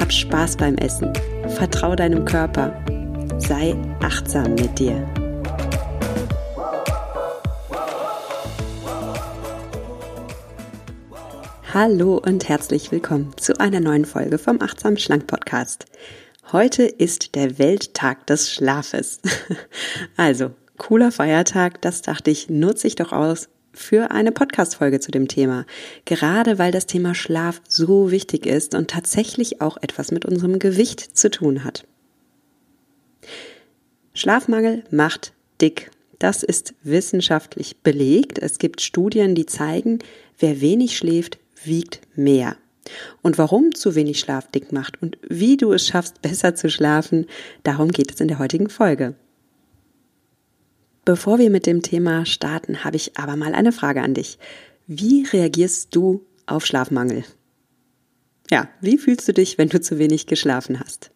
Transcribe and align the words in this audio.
Hab 0.00 0.12
Spaß 0.12 0.56
beim 0.56 0.76
Essen. 0.76 1.12
Vertrau 1.56 1.96
deinem 1.96 2.24
Körper. 2.24 2.72
Sei 3.38 3.74
achtsam 4.00 4.54
mit 4.54 4.78
dir. 4.78 5.04
Hallo 11.74 12.22
und 12.24 12.48
herzlich 12.48 12.92
willkommen 12.92 13.32
zu 13.36 13.58
einer 13.58 13.80
neuen 13.80 14.04
Folge 14.04 14.38
vom 14.38 14.62
Achtsam 14.62 14.96
Schlank 14.96 15.26
Podcast. 15.26 15.86
Heute 16.52 16.84
ist 16.84 17.34
der 17.34 17.58
Welttag 17.58 18.26
des 18.26 18.52
Schlafes. 18.52 19.20
Also, 20.16 20.52
cooler 20.76 21.10
Feiertag, 21.10 21.82
das 21.82 22.02
dachte 22.02 22.30
ich, 22.30 22.48
nutze 22.48 22.86
ich 22.86 22.94
doch 22.94 23.12
aus 23.12 23.48
für 23.78 24.10
eine 24.10 24.32
Podcast-Folge 24.32 25.00
zu 25.00 25.10
dem 25.10 25.28
Thema. 25.28 25.64
Gerade 26.04 26.58
weil 26.58 26.72
das 26.72 26.86
Thema 26.86 27.14
Schlaf 27.14 27.62
so 27.68 28.10
wichtig 28.10 28.46
ist 28.46 28.74
und 28.74 28.90
tatsächlich 28.90 29.60
auch 29.60 29.76
etwas 29.80 30.10
mit 30.10 30.24
unserem 30.24 30.58
Gewicht 30.58 31.00
zu 31.00 31.30
tun 31.30 31.64
hat. 31.64 31.86
Schlafmangel 34.14 34.84
macht 34.90 35.32
dick. 35.60 35.90
Das 36.18 36.42
ist 36.42 36.74
wissenschaftlich 36.82 37.82
belegt. 37.82 38.38
Es 38.38 38.58
gibt 38.58 38.80
Studien, 38.80 39.34
die 39.34 39.46
zeigen, 39.46 40.00
wer 40.38 40.60
wenig 40.60 40.96
schläft, 40.96 41.38
wiegt 41.64 42.00
mehr. 42.16 42.56
Und 43.22 43.38
warum 43.38 43.74
zu 43.74 43.94
wenig 43.94 44.18
Schlaf 44.18 44.50
dick 44.50 44.72
macht 44.72 45.00
und 45.00 45.18
wie 45.28 45.56
du 45.56 45.72
es 45.72 45.86
schaffst, 45.86 46.20
besser 46.22 46.54
zu 46.54 46.70
schlafen, 46.70 47.26
darum 47.62 47.90
geht 47.90 48.12
es 48.12 48.20
in 48.20 48.28
der 48.28 48.38
heutigen 48.38 48.68
Folge. 48.68 49.14
Bevor 51.08 51.38
wir 51.38 51.48
mit 51.48 51.64
dem 51.64 51.80
Thema 51.80 52.26
starten, 52.26 52.84
habe 52.84 52.96
ich 52.96 53.16
aber 53.16 53.34
mal 53.34 53.54
eine 53.54 53.72
Frage 53.72 54.02
an 54.02 54.12
dich. 54.12 54.38
Wie 54.86 55.24
reagierst 55.24 55.96
du 55.96 56.26
auf 56.44 56.66
Schlafmangel? 56.66 57.24
Ja, 58.50 58.68
wie 58.82 58.98
fühlst 58.98 59.26
du 59.26 59.32
dich, 59.32 59.56
wenn 59.56 59.70
du 59.70 59.80
zu 59.80 59.98
wenig 59.98 60.26
geschlafen 60.26 60.80
hast? 60.80 61.10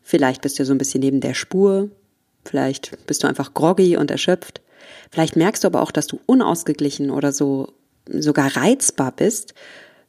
Vielleicht 0.00 0.42
bist 0.42 0.60
du 0.60 0.64
so 0.64 0.72
ein 0.72 0.78
bisschen 0.78 1.00
neben 1.00 1.20
der 1.20 1.34
Spur, 1.34 1.90
vielleicht 2.44 3.04
bist 3.08 3.24
du 3.24 3.26
einfach 3.26 3.52
groggy 3.52 3.96
und 3.96 4.12
erschöpft, 4.12 4.60
vielleicht 5.10 5.34
merkst 5.34 5.64
du 5.64 5.66
aber 5.66 5.82
auch, 5.82 5.90
dass 5.90 6.06
du 6.06 6.20
unausgeglichen 6.26 7.10
oder 7.10 7.32
so 7.32 7.72
sogar 8.08 8.56
reizbar 8.56 9.10
bist, 9.10 9.54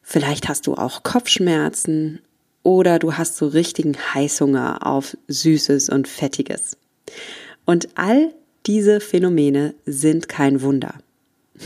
vielleicht 0.04 0.48
hast 0.48 0.68
du 0.68 0.76
auch 0.76 1.02
Kopfschmerzen 1.02 2.22
oder 2.62 3.00
du 3.00 3.14
hast 3.18 3.36
so 3.36 3.48
richtigen 3.48 3.98
Heißhunger 4.14 4.86
auf 4.86 5.18
Süßes 5.28 5.90
und 5.90 6.08
Fettiges. 6.08 6.78
Und 7.66 7.90
all 7.96 8.32
diese 8.66 9.00
Phänomene 9.00 9.74
sind 9.86 10.30
kein 10.30 10.62
Wunder. 10.62 10.96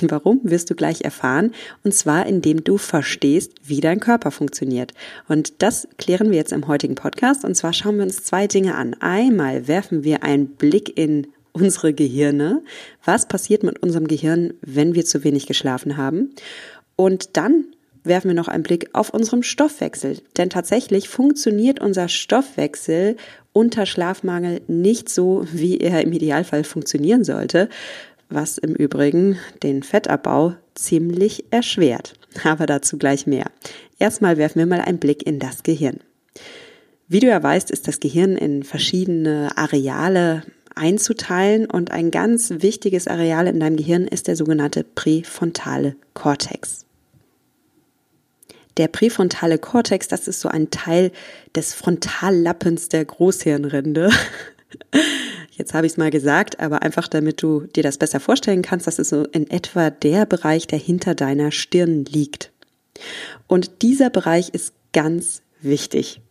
Warum 0.02 0.40
wirst 0.44 0.70
du 0.70 0.76
gleich 0.76 1.02
erfahren, 1.02 1.54
und 1.84 1.94
zwar 1.94 2.26
indem 2.26 2.64
du 2.64 2.78
verstehst, 2.78 3.54
wie 3.64 3.80
dein 3.80 4.00
Körper 4.00 4.32
funktioniert. 4.32 4.94
Und 5.28 5.62
das 5.62 5.88
klären 5.98 6.32
wir 6.32 6.38
jetzt 6.38 6.52
im 6.52 6.68
heutigen 6.68 6.96
Podcast, 6.96 7.46
und 7.46 7.56
zwar 7.56 7.74
schauen 7.74 7.98
wir 7.98 8.04
uns 8.04 8.24
zwei 8.24 8.48
Dinge 8.48 8.76
an. 8.76 8.96
Einmal 9.00 9.68
werfen 9.68 10.04
wir 10.04 10.24
einen 10.24 10.48
Blick 10.48 10.98
in 10.98 11.28
unsere 11.52 11.94
Gehirne. 11.94 12.64
Was 13.06 13.28
passiert 13.28 13.64
mit 13.64 13.84
unserem 13.84 14.08
Gehirn, 14.08 14.56
wenn 14.62 14.96
wir 14.96 15.06
zu 15.06 15.24
wenig 15.24 15.46
geschlafen 15.46 15.96
haben? 15.96 16.34
Und 16.96 17.38
dann 17.38 17.66
werfen 18.04 18.30
wir 18.30 18.36
noch 18.36 18.48
einen 18.48 18.64
Blick 18.64 18.90
auf 18.94 19.10
unseren 19.10 19.44
Stoffwechsel. 19.44 20.22
Denn 20.38 20.50
tatsächlich 20.50 21.10
funktioniert 21.10 21.80
unser 21.80 22.10
Stoffwechsel 22.10 23.18
unter 23.54 23.86
Schlafmangel 23.86 24.62
nicht 24.68 25.10
so, 25.10 25.46
wie 25.52 25.78
er 25.78 26.02
im 26.02 26.12
Idealfall 26.12 26.64
funktionieren 26.64 27.24
sollte, 27.24 27.70
was 28.30 28.58
im 28.58 28.74
Übrigen 28.74 29.38
den 29.62 29.84
Fettabbau 29.84 30.56
ziemlich 30.76 31.46
erschwert. 31.52 32.14
Aber 32.44 32.66
dazu 32.66 32.98
gleich 32.98 33.28
mehr. 33.28 33.46
Erstmal 34.00 34.38
werfen 34.38 34.60
wir 34.60 34.66
mal 34.66 34.82
einen 34.82 34.98
Blick 34.98 35.26
in 35.26 35.40
das 35.40 35.64
Gehirn. 35.64 36.00
Wie 37.08 37.20
du 37.20 37.28
ja 37.28 37.42
weißt, 37.42 37.70
ist 37.70 37.88
das 37.88 38.00
Gehirn 38.00 38.36
in 38.38 38.64
verschiedene 38.64 39.56
Areale 39.56 40.44
einzuteilen 40.76 41.70
und 41.70 41.92
ein 41.92 42.10
ganz 42.10 42.52
wichtiges 42.58 43.08
Areal 43.08 43.48
in 43.48 43.60
deinem 43.60 43.78
Gehirn 43.78 44.08
ist 44.08 44.28
der 44.28 44.36
sogenannte 44.36 44.84
präfrontale 44.84 45.96
Kortex. 46.16 46.83
Der 48.78 48.88
präfrontale 48.88 49.60
Kortex, 49.60 50.08
das 50.08 50.28
ist 50.28 50.40
so 50.40 50.50
ein 50.50 50.72
Teil 50.72 51.12
des 51.56 51.74
Frontallappens 51.74 52.90
der 52.90 53.06
Großhirnrinde. 53.06 54.10
Jetzt 55.52 55.76
habe 55.76 55.86
ich 55.86 55.94
es 55.94 55.98
mal 55.98 56.10
gesagt, 56.10 56.60
aber 56.60 56.82
einfach 56.82 57.08
damit 57.08 57.44
du 57.44 57.68
dir 57.68 57.84
das 57.84 58.00
besser 58.00 58.20
vorstellen 58.20 58.64
kannst, 58.64 58.88
das 58.88 58.98
ist 58.98 59.10
so 59.10 59.26
in 59.26 59.48
etwa 59.50 59.92
der 59.92 60.26
Bereich, 60.26 60.66
der 60.66 60.80
hinter 60.80 61.14
deiner 61.14 61.52
Stirn 61.52 62.06
liegt. 62.06 62.52
Und 63.48 63.84
dieser 63.84 64.10
Bereich 64.10 64.50
ist 64.50 64.74
ganz 64.94 65.44
wichtig. 65.62 66.22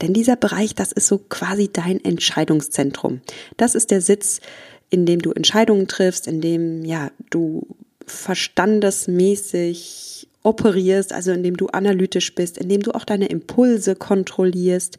Denn 0.00 0.12
dieser 0.12 0.36
Bereich, 0.36 0.74
das 0.74 0.90
ist 0.92 1.06
so 1.06 1.18
quasi 1.18 1.70
dein 1.72 2.04
Entscheidungszentrum. 2.04 3.20
Das 3.56 3.74
ist 3.74 3.90
der 3.90 4.00
Sitz, 4.00 4.40
in 4.88 5.06
dem 5.06 5.20
du 5.20 5.32
Entscheidungen 5.32 5.88
triffst, 5.88 6.26
in 6.26 6.40
dem 6.40 6.84
ja 6.84 7.10
du 7.28 7.66
verstandesmäßig 8.06 10.28
operierst, 10.42 11.12
also 11.12 11.32
indem 11.32 11.56
du 11.56 11.66
analytisch 11.68 12.34
bist, 12.34 12.58
indem 12.58 12.82
du 12.82 12.92
auch 12.92 13.04
deine 13.04 13.26
Impulse 13.26 13.94
kontrollierst. 13.94 14.98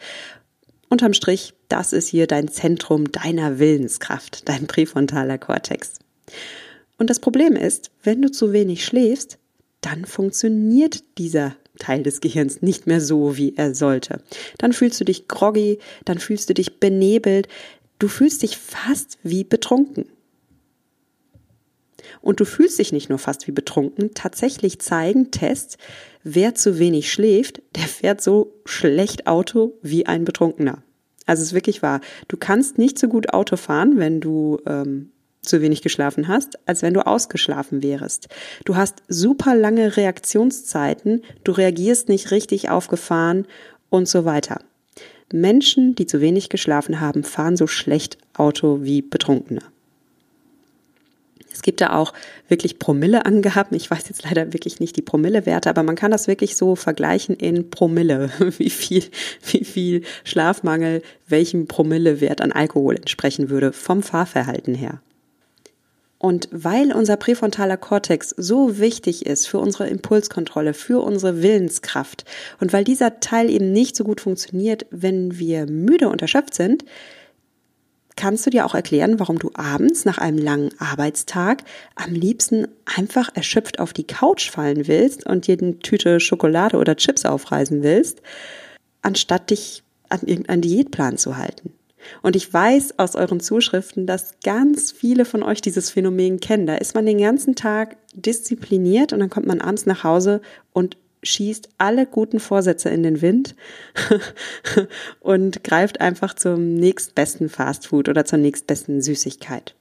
Unterm 0.90 1.14
Strich, 1.14 1.54
das 1.70 1.94
ist 1.94 2.08
hier 2.08 2.28
dein 2.28 2.48
Zentrum 2.48 3.12
deiner 3.12 3.60
Willenskraft, 3.60 4.48
dein 4.50 4.68
präfrontaler 4.68 5.38
Kortex. 5.38 5.94
Und 6.98 7.10
das 7.10 7.20
Problem 7.20 7.56
ist, 7.56 7.92
wenn 8.04 8.22
du 8.22 8.30
zu 8.30 8.54
wenig 8.54 8.86
schläfst, 8.86 9.38
dann 9.82 10.06
funktioniert 10.06 11.04
dieser 11.18 11.56
Teil 11.80 12.04
des 12.04 12.22
Gehirns 12.22 12.62
nicht 12.62 12.86
mehr 12.86 13.02
so, 13.02 13.38
wie 13.38 13.56
er 13.56 13.74
sollte. 13.74 14.22
Dann 14.60 14.74
fühlst 14.74 15.00
du 15.00 15.06
dich 15.06 15.28
groggy, 15.28 15.80
dann 16.06 16.20
fühlst 16.20 16.50
du 16.50 16.54
dich 16.54 16.80
benebelt, 16.80 17.48
du 17.98 18.08
fühlst 18.08 18.44
dich 18.44 18.58
fast 18.58 19.18
wie 19.24 19.44
betrunken. 19.44 20.06
Und 22.22 22.40
du 22.40 22.46
fühlst 22.46 22.80
dich 22.80 22.92
nicht 22.92 23.10
nur 23.10 23.20
fast 23.20 23.48
wie 23.48 23.52
betrunken, 23.52 24.12
tatsächlich 24.14 24.80
zeigen 24.80 25.32
Tests, 25.32 25.78
wer 26.24 26.56
zu 26.56 26.80
wenig 26.80 27.12
schläft, 27.12 27.62
der 27.76 27.84
fährt 27.84 28.22
so 28.22 28.54
schlecht 28.66 29.28
Auto 29.28 29.74
wie 29.82 30.06
ein 30.06 30.26
Betrunkener. 30.26 30.84
Also 31.26 31.42
es 31.42 31.50
ist 31.50 31.54
wirklich 31.54 31.82
wahr. 31.82 32.02
Du 32.28 32.38
kannst 32.38 32.78
nicht 32.78 33.00
so 33.00 33.08
gut 33.08 33.34
Auto 33.34 33.56
fahren, 33.56 33.98
wenn 33.98 34.20
du 34.20 34.60
ähm, 34.66 35.12
zu 35.42 35.62
wenig 35.62 35.82
geschlafen 35.82 36.28
hast, 36.28 36.60
als 36.68 36.82
wenn 36.82 36.94
du 36.94 37.06
ausgeschlafen 37.06 37.84
wärst. 37.84 38.28
Du 38.66 38.76
hast 38.76 39.04
super 39.08 39.56
lange 39.56 39.98
Reaktionszeiten, 39.98 41.24
du 41.44 41.52
reagierst 41.52 42.10
nicht 42.10 42.32
richtig 42.32 42.70
aufgefahren 42.70 43.48
und 43.90 44.08
so 44.08 44.26
weiter. 44.26 44.60
Menschen, 45.34 45.96
die 45.96 46.06
zu 46.06 46.22
wenig 46.22 46.50
geschlafen 46.50 47.00
haben, 47.00 47.24
fahren 47.24 47.58
so 47.58 47.68
schlecht 47.68 48.18
Auto 48.34 48.80
wie 48.82 49.02
Betrunkene. 49.02 49.62
Es 51.62 51.64
gibt 51.64 51.80
da 51.80 51.94
auch 51.94 52.14
wirklich 52.48 52.80
Promille-Angaben. 52.80 53.78
Ich 53.78 53.92
weiß 53.92 54.10
jetzt 54.10 54.24
leider 54.24 54.52
wirklich 54.52 54.80
nicht 54.80 54.98
die 54.98 55.04
Promille-Werte, 55.04 55.70
aber 55.70 55.84
man 55.84 55.96
kann 55.96 56.10
das 56.10 56.28
wirklich 56.28 56.56
so 56.56 56.76
vergleichen 56.76 57.36
in 57.36 57.70
Promille, 57.70 58.32
wie 58.58 58.72
viel, 58.72 59.04
wie 59.46 59.64
viel 59.64 60.02
Schlafmangel 60.24 61.04
welchem 61.28 61.68
Promille-Wert 61.68 62.42
an 62.42 62.52
Alkohol 62.52 62.96
entsprechen 62.96 63.52
würde 63.52 63.74
vom 63.74 64.02
Fahrverhalten 64.02 64.74
her. 64.74 65.02
Und 66.18 66.50
weil 66.52 66.94
unser 66.94 67.16
präfrontaler 67.16 67.78
Kortex 67.78 68.34
so 68.36 68.80
wichtig 68.80 69.28
ist 69.28 69.48
für 69.48 69.60
unsere 69.60 69.88
Impulskontrolle, 69.88 70.74
für 70.74 71.04
unsere 71.04 71.44
Willenskraft 71.44 72.26
und 72.60 72.74
weil 72.74 72.86
dieser 72.86 73.20
Teil 73.20 73.52
eben 73.52 73.72
nicht 73.72 73.96
so 73.96 74.04
gut 74.04 74.20
funktioniert, 74.20 74.88
wenn 74.90 75.38
wir 75.38 75.68
müde 75.68 76.10
und 76.10 76.24
erschöpft 76.24 76.56
sind, 76.56 76.86
kannst 78.16 78.46
du 78.46 78.50
dir 78.50 78.66
auch 78.66 78.76
erklären, 78.76 79.20
warum 79.20 79.40
du 79.40 79.52
abends 79.54 80.06
nach 80.06 80.18
einem 80.18 80.38
langen 80.38 80.72
Arbeitstag 80.80 81.64
am 81.96 82.14
liebsten 82.14 82.68
einfach 82.86 83.30
erschöpft 83.36 83.80
auf 83.80 83.94
die 83.94 84.06
Couch 84.06 84.50
fallen 84.50 84.88
willst 84.88 85.26
und 85.26 85.50
eine 85.50 85.80
Tüte 85.80 86.20
Schokolade 86.20 86.78
oder 86.78 86.96
Chips 86.96 87.26
aufreißen 87.26 87.84
willst, 87.84 88.22
anstatt 89.02 89.50
dich 89.50 89.84
an 90.10 90.22
irgendeinen 90.26 90.62
Diätplan 90.62 91.18
zu 91.18 91.38
halten. 91.38 91.74
Und 92.22 92.36
ich 92.36 92.52
weiß 92.52 93.00
aus 93.00 93.16
euren 93.16 93.40
Zuschriften, 93.40 94.08
dass 94.08 94.34
ganz 94.44 94.92
viele 94.92 95.26
von 95.26 95.44
euch 95.44 95.62
dieses 95.62 95.92
Phänomen 95.92 96.40
kennen. 96.40 96.66
Da 96.66 96.76
ist 96.76 96.96
man 96.96 97.06
den 97.06 97.20
ganzen 97.20 97.56
Tag 97.56 97.98
diszipliniert 98.14 99.14
und 99.14 99.20
dann 99.20 99.30
kommt 99.30 99.48
man 99.48 99.62
abends 99.62 99.86
nach 99.86 100.04
Hause 100.04 100.42
und 100.74 100.98
schießt 101.24 101.70
alle 101.78 102.06
guten 102.06 102.40
Vorsätze 102.40 102.90
in 102.90 103.04
den 103.04 103.22
Wind 103.22 103.56
und 105.20 105.64
greift 105.64 106.02
einfach 106.02 106.34
zum 106.34 106.76
nächstbesten 106.76 107.50
Fastfood 107.50 108.10
oder 108.10 108.26
zur 108.26 108.40
nächstbesten 108.40 109.02
Süßigkeit. 109.02 109.76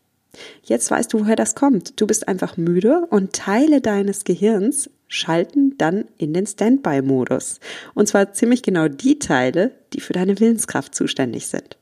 Jetzt 0.62 0.90
weißt 0.90 1.12
du, 1.12 1.20
woher 1.20 1.36
das 1.36 1.54
kommt. 1.54 2.00
Du 2.00 2.06
bist 2.06 2.28
einfach 2.28 2.56
müde 2.56 3.06
und 3.10 3.32
Teile 3.32 3.80
deines 3.80 4.24
Gehirns 4.24 4.90
schalten 5.08 5.76
dann 5.76 6.04
in 6.18 6.32
den 6.32 6.46
Standby-Modus. 6.46 7.58
Und 7.94 8.06
zwar 8.06 8.32
ziemlich 8.32 8.62
genau 8.62 8.86
die 8.88 9.18
Teile, 9.18 9.72
die 9.92 10.00
für 10.00 10.12
deine 10.12 10.38
Willenskraft 10.38 10.94
zuständig 10.94 11.48
sind. 11.48 11.76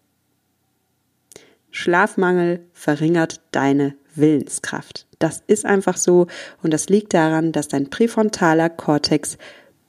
Schlafmangel 1.70 2.60
verringert 2.72 3.40
deine 3.52 3.94
Willenskraft. 4.14 5.07
Das 5.18 5.42
ist 5.46 5.64
einfach 5.64 5.96
so 5.96 6.26
und 6.62 6.72
das 6.72 6.88
liegt 6.88 7.14
daran, 7.14 7.52
dass 7.52 7.68
dein 7.68 7.90
präfrontaler 7.90 8.70
Kortex 8.70 9.36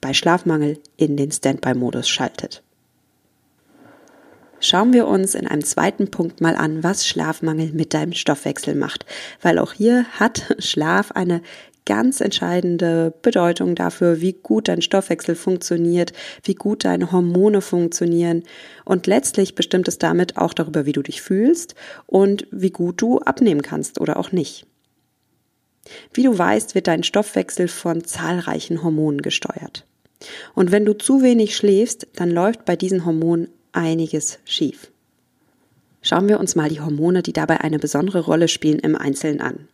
bei 0.01 0.13
Schlafmangel 0.13 0.79
in 0.97 1.17
den 1.17 1.31
Standby-Modus 1.31 2.07
schaltet. 2.07 2.63
Schauen 4.61 4.91
wir 4.91 5.07
uns 5.07 5.35
in 5.35 5.47
einem 5.47 5.63
zweiten 5.63 6.11
Punkt 6.11 6.41
mal 6.41 6.55
an, 6.55 6.83
was 6.83 7.07
Schlafmangel 7.07 7.71
mit 7.71 7.93
deinem 7.93 8.11
Stoffwechsel 8.11 8.75
macht, 8.75 9.05
weil 9.41 9.57
auch 9.57 9.71
hier 9.71 10.05
hat 10.19 10.55
Schlaf 10.59 11.11
eine 11.11 11.41
ganz 11.85 12.19
entscheidende 12.21 13.13
Bedeutung 13.21 13.73
dafür, 13.73 14.21
wie 14.21 14.33
gut 14.33 14.67
dein 14.67 14.81
Stoffwechsel 14.81 15.35
funktioniert, 15.35 16.13
wie 16.43 16.55
gut 16.55 16.85
deine 16.85 17.11
Hormone 17.11 17.61
funktionieren 17.61 18.43
und 18.85 19.07
letztlich 19.07 19.55
bestimmt 19.55 19.87
es 19.87 19.97
damit 19.97 20.37
auch 20.37 20.53
darüber, 20.53 20.85
wie 20.85 20.91
du 20.91 21.01
dich 21.01 21.21
fühlst 21.21 21.73
und 22.05 22.45
wie 22.51 22.69
gut 22.69 23.01
du 23.01 23.19
abnehmen 23.19 23.61
kannst 23.61 23.99
oder 23.99 24.17
auch 24.17 24.31
nicht. 24.31 24.67
Wie 26.13 26.23
du 26.23 26.37
weißt, 26.37 26.75
wird 26.75 26.87
dein 26.87 27.03
Stoffwechsel 27.03 27.67
von 27.67 28.03
zahlreichen 28.03 28.83
Hormonen 28.83 29.21
gesteuert. 29.21 29.85
Und 30.53 30.71
wenn 30.71 30.85
du 30.85 30.93
zu 30.93 31.21
wenig 31.21 31.55
schläfst, 31.55 32.07
dann 32.15 32.29
läuft 32.29 32.65
bei 32.65 32.75
diesen 32.75 33.05
Hormonen 33.05 33.49
einiges 33.71 34.39
schief. 34.45 34.91
Schauen 36.01 36.27
wir 36.27 36.39
uns 36.39 36.55
mal 36.55 36.69
die 36.69 36.79
Hormone, 36.79 37.23
die 37.23 37.33
dabei 37.33 37.61
eine 37.61 37.79
besondere 37.79 38.21
Rolle 38.21 38.47
spielen, 38.47 38.79
im 38.79 38.95
Einzelnen 38.95 39.41
an. 39.41 39.67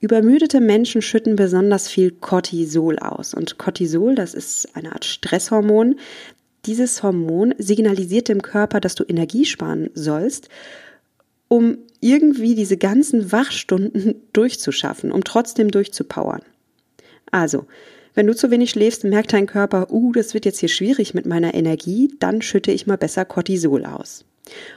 Übermüdete 0.00 0.60
Menschen 0.60 1.00
schütten 1.00 1.36
besonders 1.36 1.88
viel 1.88 2.10
Cortisol 2.10 2.98
aus. 2.98 3.32
Und 3.32 3.56
Cortisol, 3.56 4.14
das 4.14 4.34
ist 4.34 4.76
eine 4.76 4.92
Art 4.92 5.06
Stresshormon. 5.06 5.96
Dieses 6.66 7.02
Hormon 7.02 7.54
signalisiert 7.58 8.28
dem 8.28 8.42
Körper, 8.42 8.80
dass 8.80 8.94
du 8.94 9.04
Energie 9.04 9.46
sparen 9.46 9.88
sollst, 9.94 10.48
um 11.48 11.78
irgendwie 12.00 12.54
diese 12.54 12.76
ganzen 12.76 13.32
Wachstunden 13.32 14.22
durchzuschaffen, 14.32 15.12
um 15.12 15.24
trotzdem 15.24 15.70
durchzupowern. 15.70 16.42
Also, 17.30 17.66
wenn 18.14 18.26
du 18.26 18.34
zu 18.34 18.50
wenig 18.50 18.70
schläfst, 18.70 19.04
merkt 19.04 19.32
dein 19.32 19.46
Körper, 19.46 19.92
uh, 19.92 20.12
das 20.12 20.32
wird 20.32 20.46
jetzt 20.46 20.60
hier 20.60 20.68
schwierig 20.68 21.12
mit 21.12 21.26
meiner 21.26 21.54
Energie, 21.54 22.10
dann 22.18 22.40
schütte 22.40 22.72
ich 22.72 22.86
mal 22.86 22.96
besser 22.96 23.24
Cortisol 23.24 23.84
aus. 23.84 24.24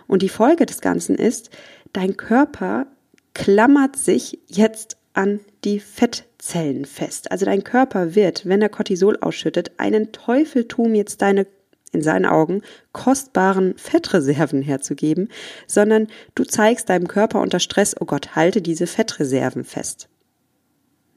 Und 0.07 0.21
die 0.21 0.29
Folge 0.29 0.65
des 0.65 0.81
Ganzen 0.81 1.15
ist, 1.15 1.49
dein 1.93 2.17
Körper 2.17 2.87
klammert 3.33 3.95
sich 3.95 4.39
jetzt 4.47 4.97
an 5.13 5.39
die 5.63 5.79
Fettzellen 5.79 6.85
fest. 6.85 7.31
Also 7.31 7.45
dein 7.45 7.63
Körper 7.63 8.15
wird, 8.15 8.45
wenn 8.45 8.61
er 8.61 8.69
Cortisol 8.69 9.17
ausschüttet, 9.21 9.71
einen 9.77 10.11
Teufel 10.11 10.67
tun, 10.67 10.95
jetzt 10.95 11.21
deine 11.21 11.45
in 11.91 12.01
seinen 12.01 12.25
Augen 12.25 12.61
kostbaren 12.91 13.77
Fettreserven 13.77 14.61
herzugeben, 14.61 15.29
sondern 15.67 16.07
du 16.35 16.43
zeigst 16.43 16.89
deinem 16.89 17.07
Körper 17.07 17.41
unter 17.41 17.59
Stress, 17.59 17.95
oh 17.99 18.05
Gott, 18.05 18.35
halte 18.35 18.61
diese 18.61 18.87
Fettreserven 18.87 19.63
fest. 19.63 20.09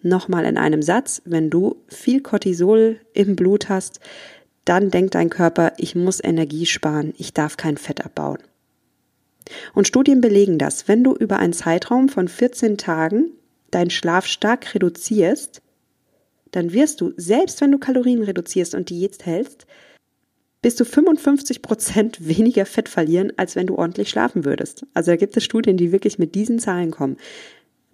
Nochmal 0.02 0.44
in 0.44 0.56
einem 0.56 0.82
Satz, 0.82 1.22
wenn 1.24 1.50
du 1.50 1.76
viel 1.86 2.22
Cortisol 2.22 2.98
im 3.12 3.36
Blut 3.36 3.68
hast, 3.68 4.00
dann 4.64 4.90
denkt 4.90 5.14
dein 5.14 5.30
Körper, 5.30 5.72
ich 5.76 5.94
muss 5.94 6.22
Energie 6.22 6.66
sparen, 6.66 7.14
ich 7.18 7.32
darf 7.34 7.56
kein 7.56 7.76
Fett 7.76 8.04
abbauen. 8.04 8.38
Und 9.74 9.88
Studien 9.88 10.20
belegen 10.20 10.58
das, 10.58 10.88
wenn 10.88 11.02
du 11.02 11.14
über 11.14 11.38
einen 11.38 11.52
Zeitraum 11.52 12.08
von 12.08 12.28
14 12.28 12.78
Tagen 12.78 13.32
deinen 13.70 13.90
Schlaf 13.90 14.26
stark 14.26 14.74
reduzierst, 14.74 15.62
dann 16.52 16.72
wirst 16.72 17.00
du, 17.00 17.12
selbst 17.16 17.60
wenn 17.60 17.72
du 17.72 17.78
Kalorien 17.78 18.22
reduzierst 18.22 18.74
und 18.74 18.90
Diät 18.90 19.24
hältst, 19.24 19.66
bis 20.62 20.76
zu 20.76 20.84
55 20.84 21.60
Prozent 21.60 22.26
weniger 22.26 22.64
Fett 22.64 22.88
verlieren, 22.88 23.32
als 23.36 23.56
wenn 23.56 23.66
du 23.66 23.76
ordentlich 23.76 24.08
schlafen 24.08 24.44
würdest. 24.44 24.86
Also 24.94 25.10
da 25.10 25.16
gibt 25.16 25.36
es 25.36 25.44
Studien, 25.44 25.76
die 25.76 25.92
wirklich 25.92 26.18
mit 26.18 26.34
diesen 26.34 26.60
Zahlen 26.60 26.92
kommen. 26.92 27.16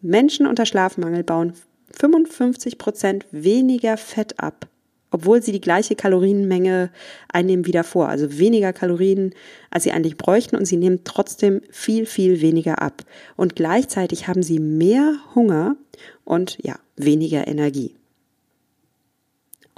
Menschen 0.02 0.46
unter 0.46 0.66
Schlafmangel 0.66 1.24
bauen 1.24 1.54
55 1.98 2.78
Prozent 2.78 3.26
weniger 3.32 3.96
Fett 3.96 4.38
ab, 4.38 4.68
obwohl 5.10 5.42
sie 5.42 5.52
die 5.52 5.62
gleiche 5.62 5.96
Kalorienmenge 5.96 6.90
einnehmen 7.32 7.66
wie 7.66 7.72
davor. 7.72 8.08
Also 8.10 8.38
weniger 8.38 8.74
Kalorien, 8.74 9.34
als 9.70 9.84
sie 9.84 9.92
eigentlich 9.92 10.18
bräuchten 10.18 10.56
und 10.56 10.66
sie 10.66 10.76
nehmen 10.76 11.00
trotzdem 11.04 11.62
viel, 11.70 12.04
viel 12.04 12.42
weniger 12.42 12.82
ab. 12.82 13.02
Und 13.36 13.56
gleichzeitig 13.56 14.28
haben 14.28 14.42
sie 14.42 14.60
mehr 14.60 15.16
Hunger 15.34 15.76
und 16.24 16.58
ja, 16.62 16.78
weniger 16.96 17.48
Energie. 17.48 17.94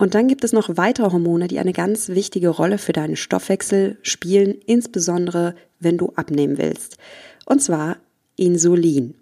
Und 0.00 0.14
dann 0.14 0.28
gibt 0.28 0.44
es 0.44 0.54
noch 0.54 0.78
weitere 0.78 1.12
Hormone, 1.12 1.46
die 1.46 1.58
eine 1.58 1.74
ganz 1.74 2.08
wichtige 2.08 2.48
Rolle 2.48 2.78
für 2.78 2.94
deinen 2.94 3.16
Stoffwechsel 3.16 3.98
spielen, 4.00 4.54
insbesondere 4.64 5.54
wenn 5.78 5.98
du 5.98 6.14
abnehmen 6.16 6.56
willst. 6.56 6.96
Und 7.44 7.62
zwar 7.62 7.98
Insulin. 8.34 9.12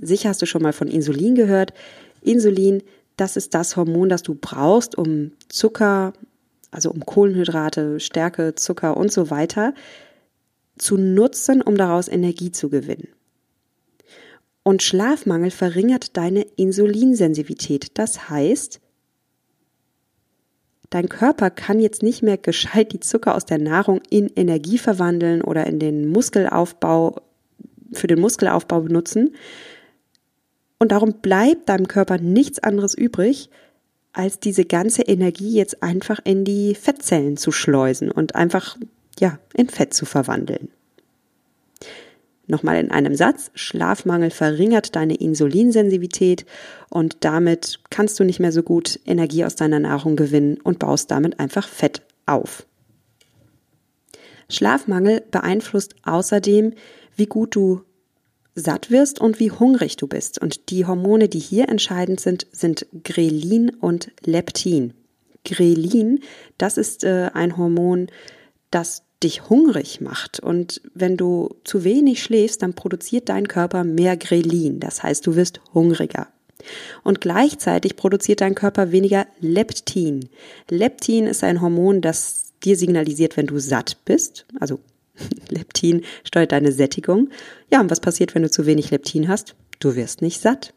Sicher 0.00 0.30
hast 0.30 0.40
du 0.40 0.46
schon 0.46 0.62
mal 0.62 0.72
von 0.72 0.88
Insulin 0.88 1.34
gehört. 1.34 1.74
Insulin 2.22 2.82
das 3.18 3.36
ist 3.36 3.52
das 3.52 3.76
Hormon, 3.76 4.08
das 4.08 4.22
du 4.22 4.34
brauchst, 4.34 4.96
um 4.96 5.32
Zucker, 5.50 6.14
also 6.70 6.90
um 6.90 7.04
Kohlenhydrate, 7.04 8.00
Stärke, 8.00 8.54
Zucker 8.54 8.96
und 8.96 9.12
so 9.12 9.28
weiter 9.28 9.74
zu 10.78 10.96
nutzen, 10.96 11.60
um 11.60 11.76
daraus 11.76 12.08
Energie 12.08 12.50
zu 12.50 12.70
gewinnen. 12.70 13.08
Und 14.62 14.82
Schlafmangel 14.82 15.50
verringert 15.50 16.16
deine 16.16 16.46
Insulinsensitivität. 16.56 17.98
Das 17.98 18.30
heißt, 18.30 18.80
dein 20.94 21.08
Körper 21.08 21.50
kann 21.50 21.80
jetzt 21.80 22.02
nicht 22.02 22.22
mehr 22.22 22.38
gescheit 22.38 22.92
die 22.92 23.00
Zucker 23.00 23.34
aus 23.34 23.44
der 23.44 23.58
Nahrung 23.58 24.00
in 24.10 24.28
Energie 24.34 24.78
verwandeln 24.78 25.42
oder 25.42 25.66
in 25.66 25.78
den 25.78 26.08
Muskelaufbau, 26.08 27.16
für 27.92 28.06
den 28.06 28.20
Muskelaufbau 28.20 28.80
benutzen, 28.80 29.34
und 30.82 30.90
darum 30.90 31.20
bleibt 31.20 31.68
deinem 31.68 31.86
Körper 31.86 32.18
nichts 32.18 32.58
anderes 32.58 32.94
übrig, 32.94 33.50
als 34.12 34.40
diese 34.40 34.64
ganze 34.64 35.02
Energie 35.02 35.54
jetzt 35.54 35.80
einfach 35.80 36.18
in 36.24 36.44
die 36.44 36.74
Fettzellen 36.74 37.36
zu 37.36 37.52
schleusen 37.52 38.10
und 38.10 38.34
einfach, 38.34 38.76
ja, 39.20 39.38
in 39.54 39.68
Fett 39.68 39.94
zu 39.94 40.06
verwandeln. 40.06 40.70
Nochmal 42.46 42.78
in 42.80 42.90
einem 42.90 43.14
Satz, 43.14 43.50
Schlafmangel 43.54 44.30
verringert 44.30 44.96
deine 44.96 45.14
Insulinsensitivität 45.14 46.44
und 46.90 47.18
damit 47.20 47.80
kannst 47.90 48.18
du 48.18 48.24
nicht 48.24 48.40
mehr 48.40 48.52
so 48.52 48.62
gut 48.62 48.98
Energie 49.06 49.44
aus 49.44 49.54
deiner 49.54 49.78
Nahrung 49.78 50.16
gewinnen 50.16 50.58
und 50.62 50.80
baust 50.80 51.10
damit 51.10 51.38
einfach 51.38 51.68
Fett 51.68 52.02
auf. 52.26 52.66
Schlafmangel 54.48 55.22
beeinflusst 55.30 55.94
außerdem, 56.02 56.74
wie 57.16 57.26
gut 57.26 57.54
du 57.54 57.82
satt 58.54 58.90
wirst 58.90 59.20
und 59.20 59.40
wie 59.40 59.50
hungrig 59.50 59.96
du 59.96 60.06
bist. 60.06 60.40
Und 60.40 60.70
die 60.70 60.84
Hormone, 60.84 61.28
die 61.28 61.38
hier 61.38 61.68
entscheidend 61.68 62.20
sind, 62.20 62.46
sind 62.52 62.86
Grelin 63.04 63.70
und 63.70 64.10
Leptin. 64.24 64.94
Grelin, 65.44 66.20
das 66.58 66.76
ist 66.76 67.04
äh, 67.04 67.30
ein 67.32 67.56
Hormon, 67.56 68.08
das 68.70 69.04
dich 69.22 69.48
hungrig 69.48 70.00
macht. 70.00 70.40
Und 70.40 70.80
wenn 70.94 71.16
du 71.16 71.56
zu 71.64 71.84
wenig 71.84 72.22
schläfst, 72.22 72.62
dann 72.62 72.74
produziert 72.74 73.28
dein 73.28 73.48
Körper 73.48 73.84
mehr 73.84 74.16
Grelin. 74.16 74.80
Das 74.80 75.02
heißt, 75.02 75.26
du 75.26 75.36
wirst 75.36 75.60
hungriger. 75.74 76.28
Und 77.02 77.20
gleichzeitig 77.20 77.96
produziert 77.96 78.40
dein 78.40 78.54
Körper 78.54 78.92
weniger 78.92 79.26
Leptin. 79.40 80.28
Leptin 80.70 81.26
ist 81.26 81.42
ein 81.42 81.60
Hormon, 81.60 82.00
das 82.00 82.52
dir 82.62 82.76
signalisiert, 82.76 83.36
wenn 83.36 83.46
du 83.46 83.58
satt 83.58 83.96
bist, 84.04 84.46
also 84.60 84.78
Leptin 85.48 86.02
steuert 86.24 86.52
deine 86.52 86.72
Sättigung. 86.72 87.30
Ja, 87.70 87.80
und 87.80 87.90
was 87.90 88.00
passiert, 88.00 88.34
wenn 88.34 88.42
du 88.42 88.50
zu 88.50 88.66
wenig 88.66 88.90
Leptin 88.90 89.28
hast? 89.28 89.54
Du 89.80 89.96
wirst 89.96 90.22
nicht 90.22 90.40
satt. 90.40 90.74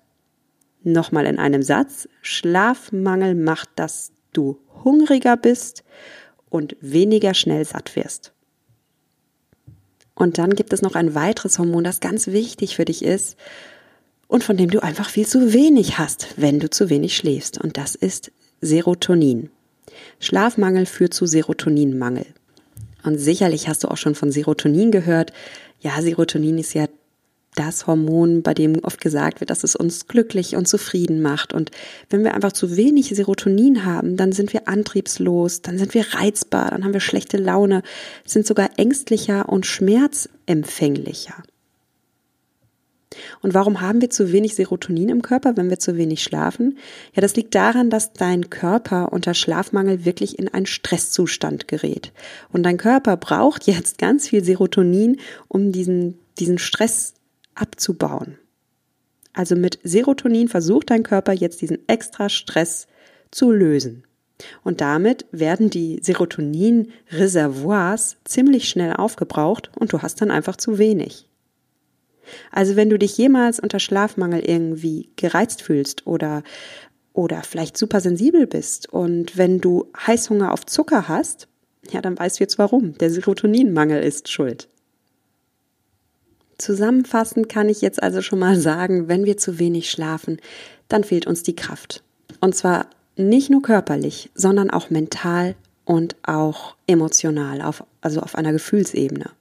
Nochmal 0.84 1.26
in 1.26 1.40
einem 1.40 1.64
Satz. 1.64 2.08
Schlafmangel 2.22 3.36
macht, 3.36 3.70
dass 3.76 4.12
du 4.34 4.60
hungriger 4.84 5.38
bist 5.38 5.84
und 6.50 6.76
weniger 6.82 7.34
schnell 7.34 7.66
satt 7.66 7.96
wirst. 7.96 8.35
Und 10.16 10.38
dann 10.38 10.56
gibt 10.56 10.74
es 10.74 10.82
noch 10.82 10.96
ein 10.96 11.14
weiteres 11.14 11.60
Hormon, 11.60 11.84
das 11.84 12.00
ganz 12.00 12.28
wichtig 12.28 12.76
für 12.76 12.86
dich 12.86 13.04
ist 13.04 13.38
und 14.28 14.44
von 14.44 14.58
dem 14.58 14.70
du 14.70 14.82
einfach 14.82 15.10
viel 15.10 15.28
zu 15.28 15.54
wenig 15.54 15.98
hast, 15.98 16.30
wenn 16.38 16.60
du 16.60 16.70
zu 16.70 16.90
wenig 16.90 17.16
schläfst. 17.16 17.62
Und 17.62 17.78
das 17.78 17.96
ist 17.96 18.32
Serotonin. 18.62 19.50
Schlafmangel 20.20 20.86
führt 20.86 21.14
zu 21.14 21.26
Serotoninmangel. 21.26 22.26
Und 23.04 23.18
sicherlich 23.18 23.68
hast 23.68 23.84
du 23.84 23.90
auch 23.90 23.98
schon 23.98 24.16
von 24.16 24.32
Serotonin 24.32 24.92
gehört. 24.92 25.32
Ja, 25.82 26.02
Serotonin 26.02 26.58
ist 26.58 26.74
ja 26.74 26.88
das 27.56 27.88
Hormon, 27.88 28.42
bei 28.42 28.54
dem 28.54 28.84
oft 28.84 29.02
gesagt 29.02 29.40
wird, 29.40 29.50
dass 29.50 29.64
es 29.64 29.76
uns 29.76 30.08
glücklich 30.08 30.56
und 30.56 30.68
zufrieden 30.68 31.22
macht. 31.22 31.54
Und 31.54 31.72
wenn 32.10 32.24
wir 32.24 32.34
einfach 32.34 32.54
zu 32.54 32.78
wenig 32.78 33.10
Serotonin 33.10 33.86
haben, 33.86 34.18
dann 34.18 34.32
sind 34.32 34.54
wir 34.54 34.68
antriebslos, 34.68 35.62
dann 35.62 35.78
sind 35.78 35.94
wir 35.94 36.14
reizbar, 36.14 36.72
dann 36.72 36.84
haben 36.84 36.94
wir 36.94 37.00
schlechte 37.00 37.38
Laune, 37.38 37.82
sind 38.26 38.46
sogar 38.46 38.70
ängstlicher 38.78 39.50
und 39.50 39.66
schmerzempfänglicher. 39.66 41.44
Und 43.42 43.54
warum 43.54 43.82
haben 43.82 44.02
wir 44.02 44.10
zu 44.10 44.32
wenig 44.32 44.56
Serotonin 44.56 45.10
im 45.10 45.22
Körper, 45.22 45.56
wenn 45.58 45.70
wir 45.70 45.80
zu 45.80 45.98
wenig 45.98 46.24
schlafen? 46.24 46.78
Ja, 47.14 47.22
das 47.22 47.36
liegt 47.36 47.56
daran, 47.56 47.90
dass 47.90 48.14
dein 48.14 48.50
Körper 48.50 49.14
unter 49.14 49.34
Schlafmangel 49.34 50.06
wirklich 50.06 50.40
in 50.40 50.54
einen 50.54 50.66
Stresszustand 50.66 51.68
gerät. 51.68 52.12
Und 52.52 52.64
dein 52.64 52.78
Körper 52.78 53.18
braucht 53.18 53.68
jetzt 53.68 53.98
ganz 53.98 54.30
viel 54.30 54.44
Serotonin, 54.44 55.20
um 55.48 55.72
diesen, 55.72 56.20
diesen 56.40 56.58
Stress 56.58 57.15
abzubauen. 57.56 58.38
Also 59.34 59.56
mit 59.56 59.80
Serotonin 59.84 60.48
versucht 60.48 60.90
dein 60.90 61.04
Körper 61.04 61.34
jetzt 61.34 61.62
diesen 61.62 61.88
extra 61.88 62.30
Stress 62.30 62.88
zu 63.32 63.52
lösen. 63.52 64.06
Und 64.64 64.82
damit 64.82 65.26
werden 65.32 65.70
die 65.70 66.00
Serotonin-Reservoirs 66.02 68.18
ziemlich 68.26 68.68
schnell 68.70 68.94
aufgebraucht 68.94 69.72
und 69.78 69.94
du 69.94 70.02
hast 70.02 70.20
dann 70.22 70.32
einfach 70.32 70.58
zu 70.58 70.78
wenig. 70.78 71.30
Also 72.52 72.76
wenn 72.76 72.90
du 72.90 72.98
dich 72.98 73.16
jemals 73.18 73.60
unter 73.60 73.80
Schlafmangel 73.80 74.42
irgendwie 74.42 75.12
gereizt 75.16 75.62
fühlst 75.62 76.08
oder 76.08 76.42
oder 77.14 77.44
vielleicht 77.44 77.78
super 77.78 78.02
sensibel 78.02 78.46
bist 78.46 78.92
und 78.92 79.38
wenn 79.38 79.62
du 79.62 79.86
Heißhunger 79.96 80.52
auf 80.52 80.66
Zucker 80.66 81.08
hast, 81.08 81.48
ja, 81.90 82.02
dann 82.02 82.20
weißt 82.20 82.40
du 82.40 82.44
jetzt 82.44 82.58
warum. 82.58 82.98
Der 82.98 83.10
Serotoninmangel 83.10 84.04
ist 84.04 84.30
schuld. 84.30 84.68
Zusammenfassend 86.58 87.50
kann 87.50 87.70
ich 87.70 87.82
jetzt 87.82 88.02
also 88.02 88.22
schon 88.22 88.40
mal 88.40 88.60
sagen, 88.60 89.08
wenn 89.08 89.26
wir 89.26 89.38
zu 89.38 89.60
wenig 89.60 89.90
schlafen, 89.90 90.40
dann 90.88 91.04
fehlt 91.04 91.28
uns 91.28 91.44
die 91.44 91.56
Kraft. 91.56 92.04
Und 92.40 92.56
zwar 92.56 92.88
nicht 93.18 93.50
nur 93.50 93.62
körperlich, 93.62 94.30
sondern 94.36 94.70
auch 94.70 94.90
mental 94.90 95.56
und 95.86 96.16
auch 96.24 96.76
emotional, 96.88 97.62
auf, 97.62 97.84
also 98.02 98.22
auf 98.22 98.36
einer 98.36 98.52
Gefühlsebene. 98.52 99.32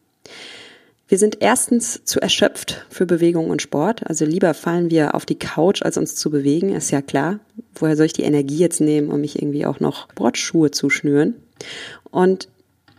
Wir 1.06 1.18
sind 1.18 1.38
erstens 1.40 2.02
zu 2.04 2.20
erschöpft 2.20 2.86
für 2.88 3.04
Bewegung 3.04 3.50
und 3.50 3.60
Sport. 3.60 4.06
Also 4.06 4.24
lieber 4.24 4.54
fallen 4.54 4.90
wir 4.90 5.14
auf 5.14 5.26
die 5.26 5.38
Couch, 5.38 5.82
als 5.82 5.98
uns 5.98 6.16
zu 6.16 6.30
bewegen, 6.30 6.74
ist 6.74 6.90
ja 6.90 7.02
klar. 7.02 7.40
Woher 7.74 7.96
soll 7.96 8.06
ich 8.06 8.14
die 8.14 8.22
Energie 8.22 8.58
jetzt 8.58 8.80
nehmen, 8.80 9.10
um 9.10 9.20
mich 9.20 9.40
irgendwie 9.40 9.66
auch 9.66 9.80
noch 9.80 10.10
Sportschuhe 10.10 10.70
zu 10.70 10.88
schnüren? 10.88 11.34
Und 12.10 12.48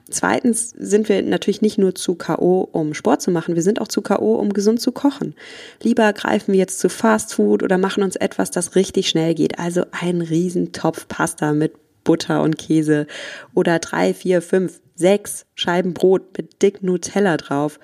Zweitens 0.10 0.70
sind 0.78 1.10
wir 1.10 1.22
natürlich 1.24 1.62
nicht 1.62 1.80
nur 1.80 1.96
zu 1.96 2.16
K.O., 2.16 2.70
um 2.72 2.94
Sport 2.94 3.24
zu 3.24 3.32
machen, 3.32 3.56
wir 3.56 3.64
sind 3.64 3.82
auch 3.82 3.88
zu 3.88 4.02
K.O., 4.02 4.36
um 4.36 4.54
gesund 4.54 4.80
zu 4.80 4.92
kochen. 4.92 5.34
Lieber 5.82 6.14
greifen 6.14 6.52
wir 6.52 6.60
jetzt 6.60 6.80
zu 6.80 6.90
Fast 6.90 7.34
Food 7.34 7.64
oder 7.64 7.80
machen 7.80 8.04
uns 8.04 8.16
etwas, 8.16 8.52
das 8.52 8.76
richtig 8.76 9.10
schnell 9.10 9.34
geht. 9.34 9.58
Also 9.58 9.84
einen 9.92 10.22
Riesentopf 10.22 11.08
Pasta 11.08 11.54
mit 11.54 11.74
Butter 12.04 12.44
und 12.44 12.58
Käse 12.58 13.08
oder 13.56 13.80
drei, 13.80 14.14
vier, 14.14 14.42
fünf, 14.42 14.80
sechs 14.96 15.46
Scheiben 15.56 15.94
Brot 15.94 16.38
mit 16.38 16.62
dick 16.62 16.84
Nutella 16.84 17.38
drauf 17.38 17.80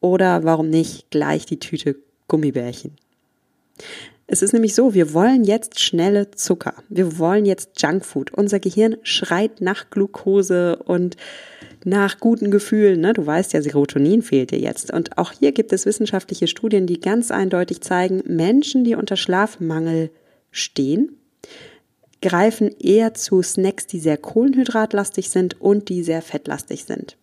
oder 0.00 0.44
warum 0.44 0.70
nicht 0.70 1.10
gleich 1.10 1.44
die 1.44 1.58
Tüte 1.60 1.96
Gummibärchen. 2.28 2.96
Es 4.30 4.42
ist 4.42 4.52
nämlich 4.52 4.74
so, 4.74 4.92
wir 4.92 5.14
wollen 5.14 5.42
jetzt 5.42 5.80
schnelle 5.80 6.30
Zucker. 6.30 6.74
Wir 6.90 7.18
wollen 7.18 7.46
jetzt 7.46 7.80
Junkfood. 7.80 8.30
Unser 8.34 8.60
Gehirn 8.60 8.98
schreit 9.02 9.62
nach 9.62 9.88
Glucose 9.88 10.76
und 10.84 11.16
nach 11.82 12.20
guten 12.20 12.50
Gefühlen. 12.50 13.00
Ne? 13.00 13.14
Du 13.14 13.26
weißt 13.26 13.54
ja, 13.54 13.62
Serotonin 13.62 14.20
fehlt 14.20 14.50
dir 14.50 14.58
jetzt. 14.58 14.92
Und 14.92 15.16
auch 15.16 15.32
hier 15.32 15.52
gibt 15.52 15.72
es 15.72 15.86
wissenschaftliche 15.86 16.46
Studien, 16.46 16.86
die 16.86 17.00
ganz 17.00 17.30
eindeutig 17.30 17.80
zeigen, 17.80 18.22
Menschen, 18.26 18.84
die 18.84 18.96
unter 18.96 19.16
Schlafmangel 19.16 20.10
stehen, 20.50 21.16
greifen 22.20 22.70
eher 22.78 23.14
zu 23.14 23.40
Snacks, 23.40 23.86
die 23.86 23.98
sehr 23.98 24.18
kohlenhydratlastig 24.18 25.30
sind 25.30 25.58
und 25.58 25.88
die 25.88 26.02
sehr 26.02 26.20
fettlastig 26.20 26.84
sind. 26.84 27.16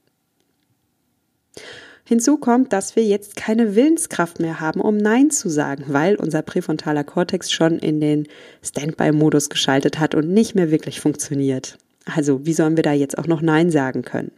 Hinzu 2.08 2.38
kommt, 2.38 2.72
dass 2.72 2.96
wir 2.96 3.04
jetzt 3.04 3.36
keine 3.36 3.76
Willenskraft 3.76 4.40
mehr 4.40 4.60
haben, 4.60 4.80
um 4.80 4.96
Nein 4.96 5.32
zu 5.32 5.50
sagen, 5.50 5.86
weil 5.88 6.16
unser 6.16 6.44
präfrontaler 6.44 7.04
Kortex 7.04 7.52
schon 7.52 7.80
in 7.80 8.00
den 8.00 8.28
Standby-Modus 8.64 9.50
geschaltet 9.50 10.00
hat 10.00 10.14
und 10.14 10.30
nicht 10.30 10.54
mehr 10.54 10.70
wirklich 10.70 11.02
funktioniert. 11.02 11.80
Also 12.06 12.46
wie 12.46 12.54
sollen 12.54 12.76
wir 12.76 12.84
da 12.84 12.94
jetzt 12.94 13.18
auch 13.18 13.26
noch 13.26 13.42
Nein 13.42 13.72
sagen 13.72 14.04
können? 14.04 14.32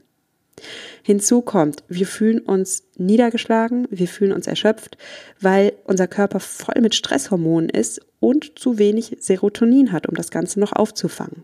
Hinzu 1.04 1.42
kommt, 1.42 1.84
wir 1.90 2.08
fühlen 2.08 2.40
uns 2.40 2.84
niedergeschlagen, 2.98 3.88
wir 3.92 4.08
fühlen 4.08 4.32
uns 4.32 4.48
erschöpft, 4.48 4.98
weil 5.42 5.74
unser 5.84 6.08
Körper 6.08 6.40
voll 6.40 6.82
mit 6.82 6.96
Stresshormonen 6.96 7.70
ist 7.70 8.02
und 8.20 8.58
zu 8.58 8.78
wenig 8.78 9.18
Serotonin 9.20 9.92
hat, 9.92 10.08
um 10.08 10.16
das 10.16 10.32
Ganze 10.32 10.60
noch 10.60 10.72
aufzufangen. 10.72 11.44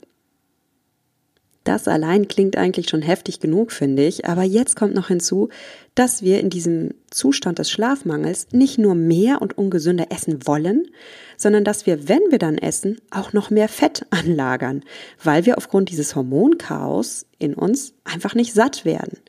Das 1.63 1.87
allein 1.87 2.27
klingt 2.27 2.57
eigentlich 2.57 2.89
schon 2.89 3.01
heftig 3.01 3.39
genug, 3.39 3.71
finde 3.71 4.05
ich, 4.05 4.25
aber 4.25 4.43
jetzt 4.43 4.75
kommt 4.75 4.93
noch 4.95 5.07
hinzu, 5.07 5.47
dass 5.95 6.21
wir 6.21 6.41
in 6.41 6.49
diesem 6.49 6.93
Zustand 7.09 7.59
des 7.59 7.71
Schlafmangels 7.71 8.47
nicht 8.51 8.77
nur 8.77 8.95
mehr 8.95 9.41
und 9.41 9.57
ungesünder 9.57 10.07
essen 10.09 10.45
wollen, 10.45 10.87
sondern 11.37 11.63
dass 11.63 11.85
wir, 11.85 12.09
wenn 12.09 12.21
wir 12.29 12.39
dann 12.39 12.57
essen, 12.57 12.99
auch 13.11 13.31
noch 13.31 13.49
mehr 13.49 13.69
Fett 13.69 14.05
anlagern, 14.09 14.83
weil 15.23 15.45
wir 15.45 15.57
aufgrund 15.57 15.89
dieses 15.89 16.15
Hormonchaos 16.15 17.25
in 17.39 17.53
uns 17.53 17.93
einfach 18.03 18.35
nicht 18.35 18.53
satt 18.53 18.83
werden. 18.83 19.19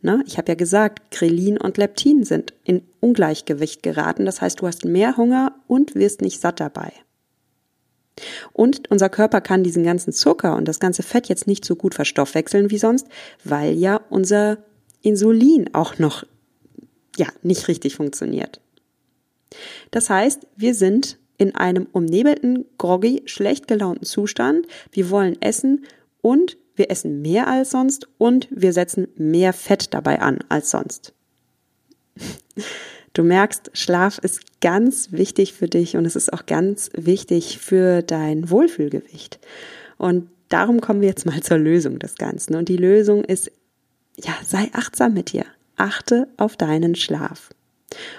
Ne? 0.00 0.22
Ich 0.26 0.38
habe 0.38 0.48
ja 0.48 0.54
gesagt, 0.54 1.10
Grelin 1.10 1.58
und 1.58 1.76
Leptin 1.76 2.24
sind 2.24 2.54
in 2.64 2.82
Ungleichgewicht 3.00 3.82
geraten, 3.82 4.24
das 4.24 4.40
heißt, 4.40 4.60
du 4.60 4.66
hast 4.66 4.84
mehr 4.84 5.16
Hunger 5.16 5.54
und 5.66 5.94
wirst 5.94 6.22
nicht 6.22 6.40
satt 6.40 6.60
dabei. 6.60 6.92
Und 8.52 8.90
unser 8.90 9.08
Körper 9.08 9.40
kann 9.40 9.62
diesen 9.62 9.84
ganzen 9.84 10.12
Zucker 10.12 10.56
und 10.56 10.66
das 10.66 10.80
ganze 10.80 11.02
Fett 11.02 11.28
jetzt 11.28 11.46
nicht 11.46 11.64
so 11.64 11.76
gut 11.76 11.94
verstoffwechseln 11.94 12.70
wie 12.70 12.78
sonst, 12.78 13.06
weil 13.44 13.74
ja 13.74 14.00
unser 14.08 14.58
Insulin 15.02 15.74
auch 15.74 15.98
noch 15.98 16.24
ja 17.16 17.26
nicht 17.42 17.68
richtig 17.68 17.96
funktioniert. 17.96 18.60
Das 19.90 20.10
heißt, 20.10 20.46
wir 20.56 20.74
sind 20.74 21.18
in 21.38 21.54
einem 21.54 21.86
umnebelten, 21.92 22.64
groggy, 22.78 23.22
schlecht 23.26 23.68
gelaunten 23.68 24.06
Zustand. 24.06 24.66
Wir 24.90 25.10
wollen 25.10 25.40
essen 25.40 25.84
und 26.22 26.56
wir 26.74 26.90
essen 26.90 27.22
mehr 27.22 27.48
als 27.48 27.70
sonst 27.70 28.08
und 28.18 28.48
wir 28.50 28.72
setzen 28.72 29.08
mehr 29.16 29.52
Fett 29.52 29.94
dabei 29.94 30.20
an 30.20 30.38
als 30.48 30.70
sonst. 30.70 31.12
Du 33.16 33.22
merkst, 33.22 33.70
Schlaf 33.72 34.18
ist 34.18 34.60
ganz 34.60 35.10
wichtig 35.10 35.54
für 35.54 35.68
dich 35.68 35.96
und 35.96 36.04
es 36.04 36.16
ist 36.16 36.34
auch 36.34 36.44
ganz 36.44 36.90
wichtig 36.94 37.58
für 37.58 38.02
dein 38.02 38.50
Wohlfühlgewicht. 38.50 39.38
Und 39.96 40.28
darum 40.50 40.82
kommen 40.82 41.00
wir 41.00 41.08
jetzt 41.08 41.24
mal 41.24 41.40
zur 41.42 41.56
Lösung 41.56 41.98
des 41.98 42.16
Ganzen. 42.16 42.56
Und 42.56 42.68
die 42.68 42.76
Lösung 42.76 43.24
ist, 43.24 43.50
ja, 44.16 44.34
sei 44.44 44.68
achtsam 44.74 45.14
mit 45.14 45.32
dir. 45.32 45.46
Achte 45.76 46.28
auf 46.36 46.58
deinen 46.58 46.94
Schlaf. 46.94 47.48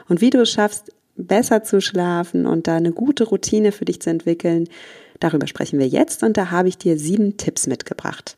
Und 0.09 0.19
wie 0.19 0.31
du 0.31 0.41
es 0.41 0.49
schaffst, 0.49 0.91
besser 1.15 1.63
zu 1.63 1.79
schlafen 1.79 2.47
und 2.47 2.65
da 2.65 2.77
eine 2.77 2.91
gute 2.91 3.25
Routine 3.25 3.71
für 3.71 3.85
dich 3.85 4.01
zu 4.01 4.09
entwickeln, 4.09 4.67
darüber 5.19 5.45
sprechen 5.45 5.77
wir 5.77 5.87
jetzt 5.87 6.23
und 6.23 6.37
da 6.37 6.49
habe 6.49 6.69
ich 6.69 6.79
dir 6.79 6.97
sieben 6.97 7.37
Tipps 7.37 7.67
mitgebracht. 7.67 8.35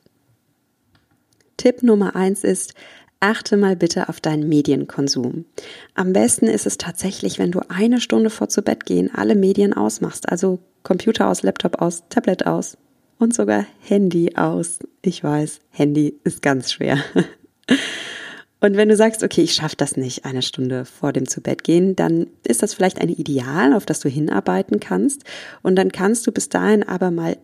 Tipp 1.55 1.83
Nummer 1.83 2.17
eins 2.17 2.43
ist, 2.43 2.73
achte 3.19 3.57
mal 3.57 3.75
bitte 3.75 4.09
auf 4.09 4.21
deinen 4.21 4.47
Medienkonsum. 4.47 5.45
Am 5.93 6.13
besten 6.13 6.45
ist 6.45 6.65
es 6.65 6.77
tatsächlich, 6.77 7.39
wenn 7.39 7.51
du 7.51 7.61
eine 7.69 7.99
Stunde 7.99 8.29
vor 8.29 8.49
zu 8.49 8.61
Bett 8.61 8.85
gehen 8.85 9.13
alle 9.13 9.35
Medien 9.35 9.73
ausmachst, 9.73 10.29
also 10.29 10.59
Computer 10.83 11.29
aus, 11.29 11.43
Laptop 11.43 11.81
aus, 11.81 12.03
Tablet 12.09 12.45
aus 12.45 12.77
und 13.17 13.33
sogar 13.33 13.65
Handy 13.81 14.35
aus. 14.35 14.79
Ich 15.01 15.23
weiß, 15.23 15.59
Handy 15.69 16.19
ist 16.23 16.41
ganz 16.41 16.71
schwer. 16.71 17.03
Und 18.61 18.75
wenn 18.75 18.89
du 18.89 18.95
sagst, 18.97 19.23
okay, 19.23 19.41
ich 19.41 19.53
schaffe 19.53 19.77
das 19.77 19.95
nicht 19.95 20.25
eine 20.25 20.41
Stunde 20.41 20.83
vor 20.83 21.13
dem 21.13 21.27
zu 21.27 21.39
Bett 21.39 21.63
gehen, 21.63 21.95
dann 21.95 22.27
ist 22.45 22.61
das 22.61 22.73
vielleicht 22.73 22.99
ein 22.99 23.07
Ideal, 23.07 23.73
auf 23.73 23.85
das 23.85 24.01
du 24.01 24.09
hinarbeiten 24.09 24.81
kannst. 24.81 25.23
Und 25.61 25.77
dann 25.77 25.93
kannst 25.93 26.27
du 26.27 26.33
bis 26.33 26.49
dahin 26.49 26.83
aber 26.83 27.09
mal 27.09 27.37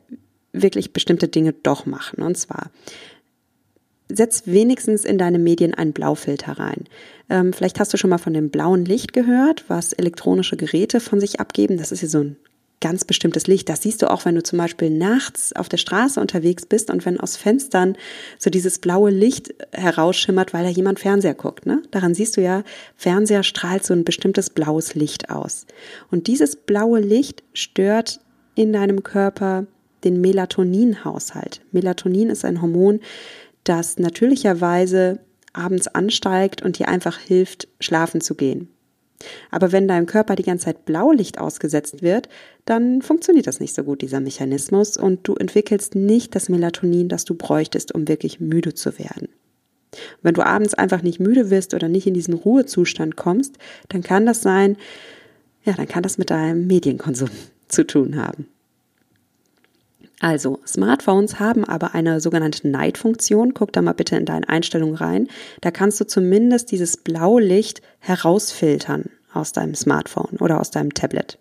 wirklich 0.51 0.91
bestimmte 0.91 1.29
Dinge 1.29 1.53
doch 1.53 1.86
machen. 1.86 2.22
Und 2.22 2.38
zwar 2.38 2.70
setz 4.10 4.44
wenigstens 4.46 5.04
in 5.06 5.18
deine 5.18 5.40
Medien 5.40 5.74
einen 5.74 5.94
Blaufilter 5.94 6.54
rein. 6.54 6.86
Ähm, 7.30 7.54
vielleicht 7.54 7.80
hast 7.80 7.94
du 7.94 7.98
schon 7.98 8.10
mal 8.10 8.18
von 8.18 8.34
dem 8.34 8.50
blauen 8.50 8.86
Licht 8.86 9.14
gehört, 9.14 9.66
was 9.68 9.94
elektronische 9.94 10.58
Geräte 10.58 11.00
von 11.00 11.20
sich 11.20 11.40
abgeben. 11.40 11.78
Das 11.78 11.92
ist 11.92 12.02
ja 12.02 12.08
so 12.08 12.20
ein 12.20 12.38
ganz 12.82 13.06
bestimmtes 13.06 13.48
Licht. 13.48 13.70
Das 13.70 13.82
siehst 13.82 14.02
du 14.02 14.12
auch, 14.12 14.26
wenn 14.26 14.36
du 14.36 14.44
zum 14.44 14.60
Beispiel 14.60 14.92
nachts 14.92 15.54
auf 15.54 15.70
der 15.70 15.78
Straße 15.78 16.20
unterwegs 16.20 16.66
bist 16.66 16.92
und 16.92 17.06
wenn 17.06 17.20
aus 17.20 17.36
Fenstern 17.36 17.98
so 18.38 18.50
dieses 18.50 18.80
blaue 18.80 19.10
Licht 19.10 19.56
herausschimmert, 19.72 20.54
weil 20.54 20.64
da 20.64 20.70
jemand 20.70 21.00
Fernseher 21.00 21.34
guckt. 21.34 21.66
Ne? 21.66 21.82
Daran 21.92 22.14
siehst 22.14 22.38
du 22.38 22.42
ja, 22.42 22.64
Fernseher 22.96 23.42
strahlt 23.42 23.86
so 23.86 23.94
ein 23.94 24.04
bestimmtes 24.04 24.52
blaues 24.52 24.94
Licht 24.94 25.30
aus. 25.32 25.66
Und 26.12 26.28
dieses 26.28 26.56
blaue 26.56 27.00
Licht 27.00 27.44
stört 27.54 28.20
in 28.56 28.72
deinem 28.72 29.02
Körper 29.02 29.66
den 30.04 30.22
Melatoninhaushalt. 30.22 31.62
Melatonin 31.72 32.30
ist 32.30 32.46
ein 32.46 32.62
Hormon, 32.62 33.00
das 33.66 34.00
natürlicherweise 34.00 35.20
abends 35.54 35.88
ansteigt 35.88 36.62
und 36.62 36.80
dir 36.80 36.88
einfach 36.88 37.18
hilft, 37.18 37.68
schlafen 37.80 38.22
zu 38.22 38.36
gehen. 38.36 38.70
Aber 39.50 39.72
wenn 39.72 39.88
deinem 39.88 40.06
Körper 40.06 40.36
die 40.36 40.44
ganze 40.44 40.66
Zeit 40.66 40.86
Blaulicht 40.86 41.40
ausgesetzt 41.40 42.02
wird, 42.02 42.30
dann 42.66 43.02
funktioniert 43.02 43.48
das 43.48 43.60
nicht 43.60 43.74
so 43.74 43.84
gut, 43.84 44.02
dieser 44.02 44.20
Mechanismus, 44.20 44.98
und 44.98 45.28
du 45.28 45.36
entwickelst 45.36 45.96
nicht 45.96 46.36
das 46.36 46.50
Melatonin, 46.50 47.10
das 47.10 47.26
du 47.26 47.34
bräuchtest, 47.36 47.94
um 47.94 48.08
wirklich 48.08 48.40
müde 48.40 48.74
zu 48.74 49.00
werden. 49.00 49.30
wenn 50.22 50.34
du 50.34 50.46
abends 50.46 50.74
einfach 50.74 51.02
nicht 51.02 51.22
müde 51.22 51.50
wirst 51.50 51.74
oder 51.74 51.88
nicht 51.88 52.06
in 52.06 52.14
diesen 52.14 52.34
Ruhezustand 52.34 53.16
kommst, 53.16 53.58
dann 53.88 54.04
kann 54.04 54.26
das 54.26 54.42
sein, 54.42 54.76
ja, 55.64 55.74
dann 55.74 55.88
kann 55.88 56.04
das 56.04 56.18
mit 56.18 56.30
deinem 56.30 56.68
Medienkonsum 56.68 57.30
zu 57.70 57.88
tun 57.88 58.18
haben. 58.18 58.48
Also, 60.22 60.60
Smartphones 60.66 61.40
haben 61.40 61.66
aber 61.66 61.94
eine 61.94 62.22
sogenannte 62.22 62.68
Night-Funktion. 62.68 63.54
Guck 63.54 63.74
da 63.74 63.82
mal 63.82 63.94
bitte 63.94 64.16
in 64.16 64.26
deine 64.26 64.48
Einstellungen 64.48 64.96
rein. 64.96 65.28
Da 65.62 65.72
kannst 65.72 66.00
du 66.00 66.08
zumindest 66.08 66.72
dieses 66.72 66.98
Blaulicht 66.98 67.82
herausfiltern 68.00 69.10
aus 69.34 69.52
deinem 69.52 69.76
Smartphone 69.76 70.38
oder 70.40 70.60
aus 70.60 70.72
deinem 70.72 70.94
Tablet. 70.94 71.38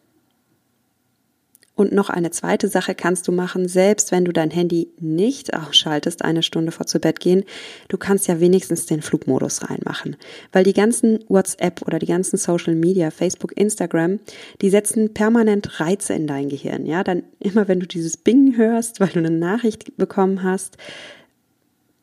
Und 1.77 1.93
noch 1.93 2.09
eine 2.09 2.31
zweite 2.31 2.69
Sache 2.69 2.95
kannst 2.95 3.27
du 3.27 3.33
machen, 3.33 3.67
selbst 3.67 4.13
wenn 4.13 4.25
du 4.25 4.33
dein 4.33 4.51
Handy 4.51 4.89
nicht 5.01 5.55
ausschaltest, 5.55 6.25
eine 6.25 6.45
Stunde 6.45 6.71
vor 6.71 6.87
zu 6.87 7.01
Bett 7.01 7.19
gehen, 7.19 7.45
du 7.89 7.99
kannst 7.99 8.29
ja 8.29 8.39
wenigstens 8.39 8.87
den 8.87 9.03
Flugmodus 9.03 9.69
reinmachen. 9.69 10.17
Weil 10.53 10.63
die 10.63 10.73
ganzen 10.73 11.19
WhatsApp 11.27 11.83
oder 11.83 11.99
die 11.99 12.07
ganzen 12.07 12.37
Social 12.37 12.77
Media, 12.77 13.11
Facebook, 13.11 13.57
Instagram, 13.57 14.21
die 14.61 14.71
setzen 14.71 15.15
permanent 15.15 15.81
Reize 15.81 16.15
in 16.15 16.29
dein 16.29 16.49
Gehirn. 16.49 16.87
Ja, 16.87 17.03
dann 17.03 17.25
immer 17.41 17.67
wenn 17.67 17.81
du 17.81 17.87
dieses 17.87 18.17
Bing 18.17 18.57
hörst, 18.57 19.01
weil 19.01 19.09
du 19.09 19.19
eine 19.19 19.31
Nachricht 19.31 19.97
bekommen 19.97 20.45
hast, 20.45 20.77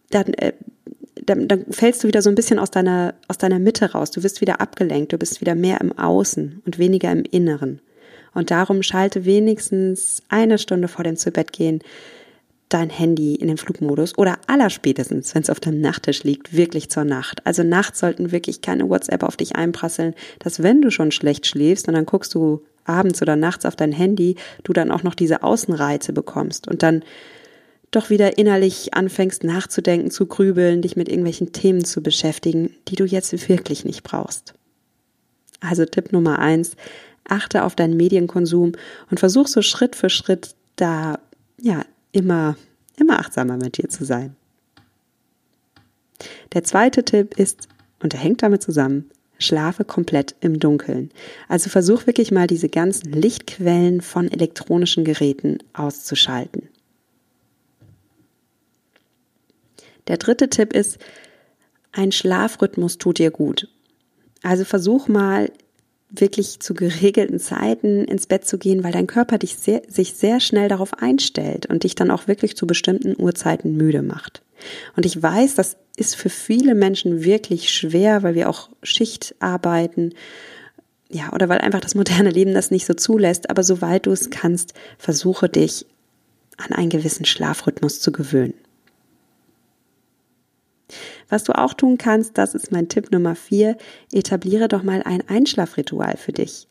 dann, 0.10 0.34
äh, 0.34 0.51
dann, 1.16 1.48
dann 1.48 1.66
fällst 1.70 2.04
du 2.04 2.10
wieder 2.10 2.22
so 2.22 2.30
ein 2.30 2.36
bisschen 2.36 2.60
aus 2.60 2.72
deiner, 2.72 3.13
aus 3.30 3.38
deiner 3.38 3.60
Mitte 3.60 3.94
raus. 3.94 4.12
Du 4.12 4.22
wirst 4.22 4.42
wieder 4.42 4.60
abgelenkt, 4.60 5.13
du 5.13 5.18
bist 5.18 5.40
wieder 5.40 5.56
mehr 5.56 5.80
im 5.80 5.98
Außen 5.98 6.62
und 6.66 6.78
weniger 6.78 7.10
im 7.10 7.24
Inneren. 7.24 7.80
Und 8.33 8.51
darum 8.51 8.81
schalte 8.83 9.25
wenigstens 9.25 10.21
eine 10.29 10.57
Stunde 10.57 10.88
vor 10.88 11.03
dem 11.03 11.17
Zubettgehen 11.17 11.81
dein 12.69 12.89
Handy 12.89 13.35
in 13.35 13.47
den 13.47 13.57
Flugmodus 13.57 14.17
oder 14.17 14.38
allerspätestens, 14.47 15.35
wenn 15.35 15.41
es 15.41 15.50
auf 15.50 15.59
deinem 15.59 15.81
Nachttisch 15.81 16.23
liegt, 16.23 16.55
wirklich 16.55 16.89
zur 16.89 17.03
Nacht. 17.03 17.45
Also 17.45 17.63
nachts 17.63 18.00
sollten 18.00 18.31
wirklich 18.31 18.61
keine 18.61 18.89
WhatsApp 18.89 19.23
auf 19.23 19.35
dich 19.35 19.55
einprasseln, 19.55 20.13
dass 20.39 20.63
wenn 20.63 20.81
du 20.81 20.89
schon 20.89 21.11
schlecht 21.11 21.45
schläfst 21.45 21.88
und 21.88 21.95
dann 21.95 22.05
guckst 22.05 22.33
du 22.33 22.63
abends 22.85 23.21
oder 23.21 23.35
nachts 23.35 23.65
auf 23.65 23.75
dein 23.75 23.91
Handy, 23.91 24.35
du 24.63 24.73
dann 24.73 24.91
auch 24.91 25.03
noch 25.03 25.15
diese 25.15 25.43
Außenreize 25.43 26.13
bekommst 26.13 26.67
und 26.67 26.81
dann 26.81 27.03
doch 27.91 28.09
wieder 28.09 28.38
innerlich 28.38 28.93
anfängst 28.93 29.43
nachzudenken, 29.43 30.11
zu 30.11 30.25
grübeln, 30.25 30.81
dich 30.81 30.95
mit 30.95 31.09
irgendwelchen 31.09 31.51
Themen 31.51 31.83
zu 31.83 32.01
beschäftigen, 32.01 32.73
die 32.88 32.95
du 32.95 33.03
jetzt 33.03 33.50
wirklich 33.50 33.83
nicht 33.83 34.03
brauchst. 34.03 34.53
Also 35.59 35.85
Tipp 35.85 36.13
Nummer 36.13 36.39
eins, 36.39 36.75
achte 37.28 37.63
auf 37.63 37.75
deinen 37.75 37.98
Medienkonsum 37.98 38.74
und 39.10 39.20
versuch 39.20 39.48
so 39.48 39.62
Schritt 39.62 39.96
für 39.96 40.10
Schritt 40.10 40.56
da, 40.75 41.20
ja, 41.60 41.86
immer, 42.12 42.58
immer 42.98 43.20
achtsamer 43.20 43.58
mit 43.58 43.78
dir 43.78 43.90
zu 43.90 44.06
sein. 44.06 44.36
Der 46.54 46.63
zweite 46.63 47.04
Tipp 47.04 47.38
ist, 47.38 47.68
und 48.01 48.13
er 48.13 48.20
hängt 48.20 48.44
damit 48.44 48.62
zusammen, 48.62 49.10
schlafe 49.40 49.86
komplett 49.86 50.36
im 50.42 50.60
Dunkeln. 50.60 51.12
Also 51.48 51.70
versuch 51.70 52.08
wirklich 52.08 52.32
mal 52.32 52.48
diese 52.48 52.70
ganzen 52.70 53.12
Lichtquellen 53.12 54.01
von 54.01 54.30
elektronischen 54.32 55.04
Geräten 55.04 55.60
auszuschalten. 55.74 56.70
Der 60.08 60.18
dritte 60.18 60.50
Tipp 60.50 60.74
ist, 60.74 61.00
ein 61.92 62.12
Schlafrhythmus 62.12 62.98
tut 62.98 63.20
dir 63.20 63.32
gut. 63.32 63.68
Also 64.44 64.66
versuch 64.66 65.08
mal 65.08 65.51
wirklich 66.12 66.60
zu 66.60 66.74
geregelten 66.74 67.39
Zeiten 67.39 68.03
ins 68.06 68.27
Bett 68.27 68.46
zu 68.46 68.58
gehen, 68.58 68.84
weil 68.84 68.91
dein 68.91 69.08
Körper 69.08 69.38
dich 69.38 69.56
sehr, 69.56 69.82
sich 69.88 70.13
sehr 70.13 70.39
schnell 70.39 70.68
darauf 70.68 70.94
einstellt 71.01 71.68
und 71.68 71.84
dich 71.84 71.96
dann 71.96 72.12
auch 72.12 72.27
wirklich 72.27 72.58
zu 72.58 72.68
bestimmten 72.68 73.15
Uhrzeiten 73.18 73.77
müde 73.77 74.01
macht. 74.01 74.41
Und 74.96 75.06
ich 75.06 75.22
weiß, 75.22 75.56
das 75.56 75.77
ist 75.96 76.15
für 76.15 76.30
viele 76.30 76.75
Menschen 76.75 77.24
wirklich 77.24 77.72
schwer, 77.72 78.24
weil 78.24 78.35
wir 78.35 78.50
auch 78.50 78.70
Schicht 78.83 79.35
arbeiten. 79.40 80.14
Ja, 81.09 81.33
oder 81.33 81.50
weil 81.50 81.59
einfach 81.59 81.81
das 81.81 81.96
moderne 81.96 82.29
Leben 82.29 82.53
das 82.53 82.72
nicht 82.72 82.85
so 82.85 82.94
zulässt. 82.94 83.50
Aber 83.50 83.64
soweit 83.64 84.05
du 84.05 84.12
es 84.12 84.29
kannst, 84.29 84.74
versuche 84.98 85.50
dich 85.50 85.85
an 86.57 86.74
einen 86.74 86.90
gewissen 86.90 87.25
Schlafrhythmus 87.25 88.01
zu 88.01 88.12
gewöhnen. 88.12 88.53
Was 91.31 91.46
du 91.46 91.57
auch 91.57 91.74
tun 91.74 91.98
kannst, 91.98 92.37
das 92.37 92.53
ist 92.53 92.72
mein 92.72 92.89
Tipp 92.89 93.11
Nummer 93.11 93.35
vier, 93.35 93.77
etabliere 94.11 94.67
doch 94.67 94.83
mal 94.83 95.01
ein 95.01 95.24
Einschlafritual 95.27 96.17
für 96.17 96.33
dich. 96.33 96.67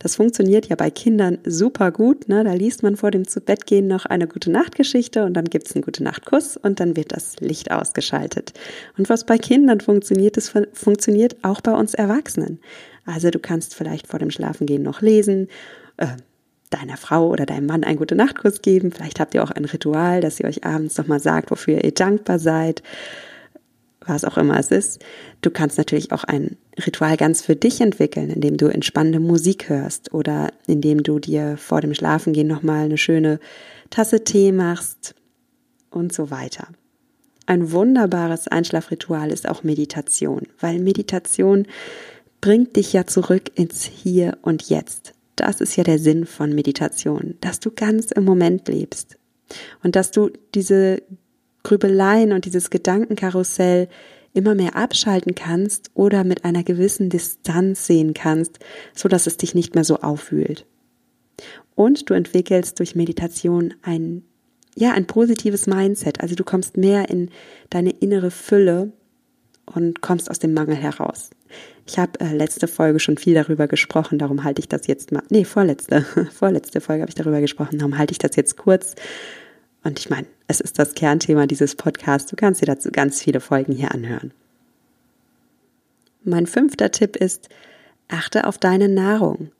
Das 0.00 0.16
funktioniert 0.16 0.66
ja 0.66 0.74
bei 0.74 0.90
Kindern 0.90 1.38
super 1.44 1.92
gut. 1.92 2.28
Ne? 2.28 2.42
Da 2.42 2.52
liest 2.54 2.82
man 2.82 2.96
vor 2.96 3.12
dem 3.12 3.28
Zubettgehen 3.28 3.86
noch 3.86 4.04
eine 4.04 4.26
gute 4.26 4.50
Nachtgeschichte 4.50 5.24
und 5.24 5.34
dann 5.34 5.44
gibt's 5.44 5.76
einen 5.76 5.84
gute 5.84 6.02
Nachtkuss 6.02 6.56
und 6.56 6.80
dann 6.80 6.96
wird 6.96 7.12
das 7.12 7.38
Licht 7.38 7.70
ausgeschaltet. 7.70 8.52
Und 8.98 9.08
was 9.08 9.24
bei 9.24 9.38
Kindern 9.38 9.80
funktioniert, 9.80 10.36
das 10.36 10.52
funktioniert 10.72 11.36
auch 11.42 11.60
bei 11.60 11.72
uns 11.72 11.94
Erwachsenen. 11.94 12.58
Also 13.06 13.30
du 13.30 13.38
kannst 13.38 13.76
vielleicht 13.76 14.08
vor 14.08 14.18
dem 14.18 14.32
Schlafengehen 14.32 14.82
noch 14.82 15.02
lesen, 15.02 15.46
äh, 15.98 16.08
deiner 16.70 16.96
Frau 16.96 17.28
oder 17.28 17.46
deinem 17.46 17.66
Mann 17.66 17.84
einen 17.84 17.98
gute 17.98 18.16
Nachtkuss 18.16 18.62
geben. 18.62 18.90
Vielleicht 18.90 19.20
habt 19.20 19.34
ihr 19.34 19.44
auch 19.44 19.52
ein 19.52 19.64
Ritual, 19.64 20.20
dass 20.20 20.40
ihr 20.40 20.46
euch 20.46 20.64
abends 20.64 20.98
nochmal 20.98 21.20
sagt, 21.20 21.52
wofür 21.52 21.84
ihr 21.84 21.92
dankbar 21.92 22.40
seid 22.40 22.82
was 24.06 24.24
auch 24.24 24.38
immer 24.38 24.58
es 24.58 24.70
ist. 24.70 25.04
Du 25.42 25.50
kannst 25.50 25.78
natürlich 25.78 26.12
auch 26.12 26.24
ein 26.24 26.56
Ritual 26.86 27.16
ganz 27.16 27.42
für 27.42 27.56
dich 27.56 27.80
entwickeln, 27.80 28.30
indem 28.30 28.56
du 28.56 28.66
entspannende 28.66 29.20
Musik 29.20 29.68
hörst 29.68 30.12
oder 30.14 30.52
indem 30.66 31.02
du 31.02 31.18
dir 31.18 31.56
vor 31.56 31.80
dem 31.80 31.94
Schlafengehen 31.94 32.48
nochmal 32.48 32.84
eine 32.84 32.98
schöne 32.98 33.40
Tasse 33.90 34.24
Tee 34.24 34.52
machst 34.52 35.14
und 35.90 36.12
so 36.12 36.30
weiter. 36.30 36.68
Ein 37.46 37.72
wunderbares 37.72 38.48
Einschlafritual 38.48 39.30
ist 39.30 39.48
auch 39.48 39.64
Meditation, 39.64 40.42
weil 40.60 40.78
Meditation 40.78 41.66
bringt 42.40 42.76
dich 42.76 42.92
ja 42.92 43.06
zurück 43.06 43.50
ins 43.54 43.84
Hier 43.84 44.38
und 44.42 44.68
Jetzt. 44.68 45.14
Das 45.36 45.60
ist 45.60 45.76
ja 45.76 45.84
der 45.84 45.98
Sinn 45.98 46.26
von 46.26 46.54
Meditation, 46.54 47.34
dass 47.40 47.60
du 47.60 47.70
ganz 47.70 48.12
im 48.12 48.24
Moment 48.24 48.68
lebst 48.68 49.18
und 49.82 49.96
dass 49.96 50.10
du 50.10 50.30
diese 50.54 51.02
Grübeleien 51.62 52.32
und 52.32 52.44
dieses 52.44 52.70
Gedankenkarussell 52.70 53.88
immer 54.32 54.54
mehr 54.54 54.76
abschalten 54.76 55.34
kannst 55.34 55.90
oder 55.94 56.24
mit 56.24 56.44
einer 56.44 56.62
gewissen 56.62 57.10
Distanz 57.10 57.86
sehen 57.86 58.14
kannst, 58.14 58.58
so 58.94 59.08
dass 59.08 59.26
es 59.26 59.36
dich 59.36 59.54
nicht 59.54 59.74
mehr 59.74 59.84
so 59.84 59.96
aufwühlt. 59.96 60.66
Und 61.74 62.10
du 62.10 62.14
entwickelst 62.14 62.78
durch 62.78 62.94
Meditation 62.94 63.74
ein, 63.82 64.22
ja, 64.76 64.92
ein 64.92 65.06
positives 65.06 65.66
Mindset. 65.66 66.20
Also 66.20 66.34
du 66.34 66.44
kommst 66.44 66.76
mehr 66.76 67.08
in 67.08 67.30
deine 67.70 67.90
innere 67.90 68.30
Fülle 68.30 68.92
und 69.66 70.00
kommst 70.00 70.30
aus 70.30 70.38
dem 70.38 70.52
Mangel 70.52 70.76
heraus. 70.76 71.30
Ich 71.86 71.98
habe 71.98 72.20
äh, 72.20 72.34
letzte 72.34 72.68
Folge 72.68 73.00
schon 73.00 73.16
viel 73.16 73.34
darüber 73.34 73.66
gesprochen, 73.66 74.18
darum 74.18 74.44
halte 74.44 74.60
ich 74.60 74.68
das 74.68 74.86
jetzt 74.86 75.10
mal, 75.10 75.22
nee, 75.30 75.44
vorletzte, 75.44 76.02
vorletzte 76.32 76.80
Folge 76.80 77.02
habe 77.02 77.10
ich 77.10 77.16
darüber 77.16 77.40
gesprochen, 77.40 77.78
darum 77.78 77.98
halte 77.98 78.12
ich 78.12 78.18
das 78.18 78.36
jetzt 78.36 78.56
kurz. 78.56 78.94
Und 79.82 79.98
ich 79.98 80.10
meine, 80.10 80.26
es 80.50 80.60
ist 80.60 80.80
das 80.80 80.94
Kernthema 80.94 81.46
dieses 81.46 81.76
Podcasts. 81.76 82.28
Du 82.28 82.34
kannst 82.34 82.60
dir 82.60 82.66
dazu 82.66 82.90
ganz 82.90 83.22
viele 83.22 83.38
Folgen 83.38 83.72
hier 83.72 83.94
anhören. 83.94 84.32
Mein 86.24 86.48
fünfter 86.48 86.90
Tipp 86.90 87.14
ist, 87.14 87.48
achte 88.08 88.46
auf 88.48 88.58
deine 88.58 88.88
Nahrung. 88.88 89.52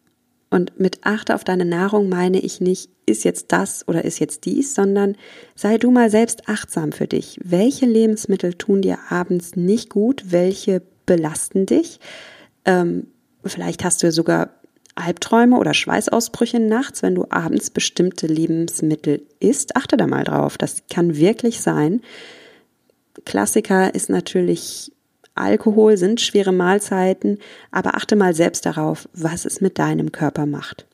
Und 0.51 0.81
mit 0.81 0.99
achte 1.03 1.37
auf 1.37 1.45
deine 1.45 1.65
Nahrung 1.65 2.09
meine 2.09 2.41
ich 2.41 2.61
nicht, 2.61 2.91
ist 3.07 3.23
jetzt 3.23 3.53
das 3.53 3.87
oder 3.87 4.05
ist 4.05 4.19
jetzt 4.19 4.47
dies, 4.47 4.75
sondern 4.75 5.15
sei 5.55 5.79
du 5.79 5.93
mal 5.93 6.11
selbst 6.11 6.49
achtsam 6.49 6.91
für 6.91 7.07
dich. 7.07 7.39
Welche 7.45 7.87
Lebensmittel 7.87 8.55
tun 8.55 8.83
dir 8.83 8.99
abends 9.11 9.55
nicht 9.55 9.91
gut? 9.91 10.33
Welche 10.33 10.83
belasten 11.07 11.67
dich? 11.67 12.01
Ähm, 12.65 13.07
vielleicht 13.45 13.85
hast 13.85 14.03
du 14.03 14.11
sogar 14.11 14.60
Albträume 14.95 15.57
oder 15.59 15.75
Schweißausbrüche 15.75 16.61
nachts, 16.61 17.03
wenn 17.03 17.15
du 17.15 17.27
abends 17.31 17.71
bestimmte 17.71 18.27
Lebensmittel 18.27 19.23
isst. 19.39 19.77
Achte 19.77 19.97
da 19.97 20.07
mal 20.07 20.25
drauf. 20.25 20.59
Das 20.59 20.83
kann 20.91 21.17
wirklich 21.17 21.61
sein. 21.61 22.03
Klassiker 23.25 23.95
ist 23.95 24.09
natürlich 24.11 24.93
Alkohol, 25.35 25.97
sind 25.97 26.21
schwere 26.21 26.53
Mahlzeiten, 26.53 27.39
aber 27.71 27.95
achte 27.95 28.17
mal 28.17 28.35
selbst 28.35 28.67
darauf, 28.67 29.09
was 29.15 29.45
es 29.45 29.61
mit 29.61 29.79
deinem 29.79 30.13
Körper 30.13 30.47
macht. 30.47 30.87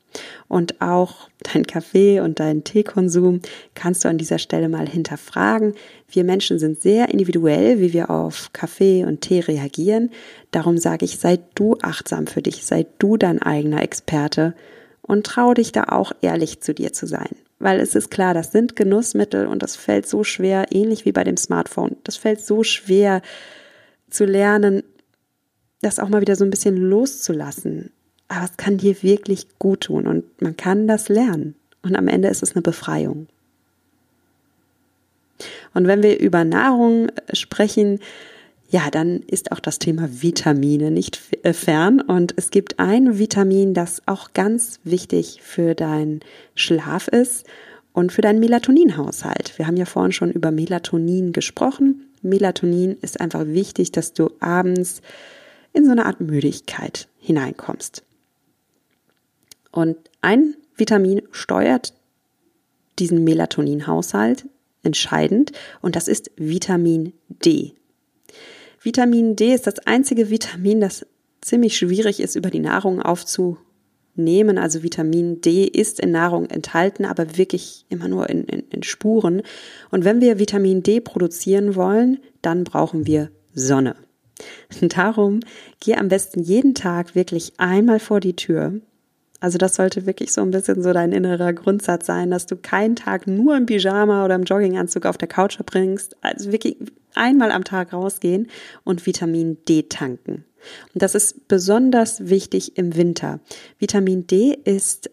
Und 0.49 0.81
auch 0.81 1.29
dein 1.53 1.67
Kaffee 1.67 2.21
und 2.21 2.41
dein 2.41 2.65
Teekonsum 2.65 3.41
kannst 3.75 4.05
du 4.05 4.09
an 4.09 4.19
dieser 4.19 4.39
Stelle 4.39 4.69
mal 4.69 4.89
hinterfragen. 4.89 5.75
Wir 6.09 6.25
Menschen 6.25 6.59
sind 6.59 6.81
sehr 6.81 7.09
individuell, 7.11 7.81
wie 7.81 7.93
wir 7.93 8.11
auf 8.11 8.51
Kaffee 8.53 9.05
und 9.05 9.21
Tee 9.21 9.41
reagieren. 9.41 10.11
Darum 10.51 10.79
sage 10.79 11.05
ich, 11.05 11.19
sei 11.19 11.39
du 11.55 11.77
achtsam 11.83 12.27
für 12.27 12.43
dich, 12.43 12.65
sei 12.65 12.87
du 12.99 13.17
dein 13.17 13.43
eigener 13.43 13.83
Experte 13.83 14.55
und 15.03 15.27
trau 15.27 15.55
dich 15.55 15.73
da 15.73 15.85
auch 15.85 16.13
ehrlich 16.21 16.61
zu 16.61 16.75
dir 16.75 16.93
zu 16.93 17.07
sein. 17.07 17.31
Weil 17.59 17.81
es 17.81 17.95
ist 17.95 18.11
klar, 18.11 18.35
das 18.35 18.53
sind 18.53 18.77
Genussmittel 18.77 19.47
und 19.47 19.63
das 19.63 19.77
fällt 19.77 20.07
so 20.07 20.25
schwer, 20.25 20.67
ähnlich 20.71 21.05
wie 21.05 21.13
bei 21.13 21.25
dem 21.25 21.37
Smartphone. 21.37 21.97
Das 22.05 22.17
fällt 22.17 22.41
so 22.41 22.63
schwer 22.63 23.23
zu 24.11 24.25
lernen, 24.25 24.83
das 25.81 25.99
auch 25.99 26.09
mal 26.09 26.21
wieder 26.21 26.37
so 26.37 26.45
ein 26.45 26.51
bisschen 26.51 26.77
loszulassen. 26.77 27.93
Aber 28.29 28.45
es 28.45 28.57
kann 28.57 28.79
dir 28.79 29.03
wirklich 29.03 29.47
gut 29.59 29.83
tun 29.83 30.07
und 30.07 30.43
man 30.43 30.57
kann 30.57 30.89
das 30.89 31.09
lernen. 31.09 31.55
Und 31.83 31.97
am 31.97 32.09
Ende 32.09 32.29
ist 32.29 32.43
es 32.43 32.55
eine 32.55 32.63
Befreiung. 32.63 33.29
Und 35.75 35.87
wenn 35.87 36.03
wir 36.03 36.19
über 36.19 36.45
Nahrung 36.45 37.09
sprechen, 37.33 38.01
ja, 38.69 38.91
dann 38.91 39.21
ist 39.21 39.53
auch 39.53 39.61
das 39.61 39.79
Thema 39.79 40.09
Vitamine 40.23 40.91
nicht 40.91 41.21
äh, 41.43 41.53
fern. 41.53 42.01
Und 42.01 42.35
es 42.37 42.51
gibt 42.51 42.79
ein 42.79 43.19
Vitamin, 43.19 43.75
das 43.75 44.03
auch 44.07 44.33
ganz 44.33 44.81
wichtig 44.85 45.41
für 45.43 45.75
deinen 45.75 46.21
Schlaf 46.55 47.09
ist 47.09 47.47
und 47.93 48.13
für 48.13 48.23
deinen 48.23 48.41
Melatoninhaushalt. 48.41 49.57
Wir 49.57 49.67
haben 49.67 49.77
ja 49.77 49.85
vorhin 49.85 50.13
schon 50.13 50.33
über 50.33 50.51
Melatonin 50.51 51.33
gesprochen. 51.33 52.07
Melatonin 52.23 52.97
ist 53.03 53.21
einfach 53.21 53.47
wichtig, 53.47 53.93
dass 53.93 54.13
du 54.13 54.31
abends 54.41 55.01
in 55.73 55.85
so 55.85 55.93
eine 55.93 56.07
Art 56.07 56.21
Müdigkeit 56.21 57.07
hineinkommst. 57.21 58.03
Und 59.77 59.99
ein 60.23 60.57
Vitamin 60.75 61.21
steuert 61.33 61.93
diesen 62.99 63.25
Melatoninhaushalt 63.25 64.47
entscheidend 64.83 65.53
und 65.83 65.97
das 65.97 66.09
ist 66.09 66.31
Vitamin 66.37 67.13
D. 67.29 67.75
Vitamin 68.81 69.37
D 69.37 69.53
ist 69.53 69.67
das 69.67 69.81
einzige 69.81 70.31
Vitamin, 70.31 70.81
das 70.81 71.05
ziemlich 71.43 71.77
schwierig 71.77 72.21
ist, 72.21 72.37
über 72.37 72.49
die 72.49 72.61
Nahrung 72.61 73.03
aufzunehmen. 73.03 74.57
Also 74.57 74.83
Vitamin 74.83 75.43
D 75.43 75.65
ist 75.65 76.01
in 76.01 76.11
Nahrung 76.11 76.47
enthalten, 76.47 77.05
aber 77.05 77.37
wirklich 77.37 77.85
immer 77.91 78.09
nur 78.09 78.31
in, 78.31 78.45
in, 78.45 78.61
in 78.71 78.83
Spuren. 78.83 79.43
Und 79.91 80.07
wenn 80.07 80.23
wir 80.23 80.39
Vitamin 80.39 80.85
D 80.85 81.01
produzieren 81.01 81.75
wollen, 81.75 82.21
dann 82.41 82.65
brauchen 82.65 83.07
wir 83.07 83.31
Sonne. 83.53 83.95
Darum 84.81 85.41
geh 85.81 85.97
am 85.97 86.09
besten 86.09 86.43
jeden 86.43 86.75
Tag 86.75 87.15
wirklich 87.15 87.53
einmal 87.59 88.01
vor 88.01 88.21
die 88.21 88.37
Tür. 88.37 88.81
Also 89.47 89.59
das 89.59 89.77
sollte 89.77 90.07
wirklich 90.07 90.33
so 90.33 90.41
ein 90.41 90.51
bisschen 90.51 90.83
so 90.83 90.93
dein 90.93 91.13
innerer 91.13 91.53
Grundsatz 91.53 92.07
sein, 92.07 92.33
dass 92.33 92.47
du 92.47 92.57
keinen 92.57 92.97
Tag 92.97 93.29
nur 93.29 93.57
im 93.57 93.67
Pyjama 93.67 94.25
oder 94.25 94.35
im 94.35 94.43
Jogginganzug 94.43 95.07
auf 95.07 95.19
der 95.19 95.29
Couch 95.29 95.55
verbringst. 95.55 96.17
Also 96.21 96.51
wirklich 96.51 96.77
einmal 97.15 97.53
am 97.53 97.63
Tag 97.63 97.93
rausgehen 97.93 98.49
und 98.83 99.07
Vitamin 99.07 99.59
D 99.69 99.85
tanken. 99.85 100.45
Und 100.93 101.01
das 101.01 101.15
ist 101.15 101.47
besonders 101.47 102.29
wichtig 102.29 102.77
im 102.77 102.97
Winter. 102.97 103.39
Vitamin 103.79 104.27
D 104.27 104.59
ist 104.65 105.11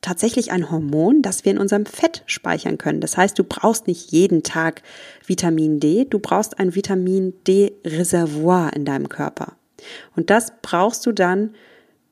tatsächlich 0.00 0.52
ein 0.52 0.70
Hormon, 0.70 1.20
das 1.20 1.44
wir 1.44 1.52
in 1.52 1.58
unserem 1.58 1.84
Fett 1.84 2.22
speichern 2.24 2.78
können. 2.78 3.02
Das 3.02 3.18
heißt, 3.18 3.38
du 3.38 3.44
brauchst 3.44 3.88
nicht 3.88 4.10
jeden 4.10 4.42
Tag 4.42 4.80
Vitamin 5.26 5.80
D, 5.80 6.06
du 6.06 6.18
brauchst 6.18 6.58
ein 6.58 6.74
Vitamin 6.74 7.34
D-Reservoir 7.46 8.72
in 8.72 8.86
deinem 8.86 9.10
Körper. 9.10 9.58
Und 10.16 10.30
das 10.30 10.54
brauchst 10.62 11.04
du 11.04 11.12
dann, 11.12 11.50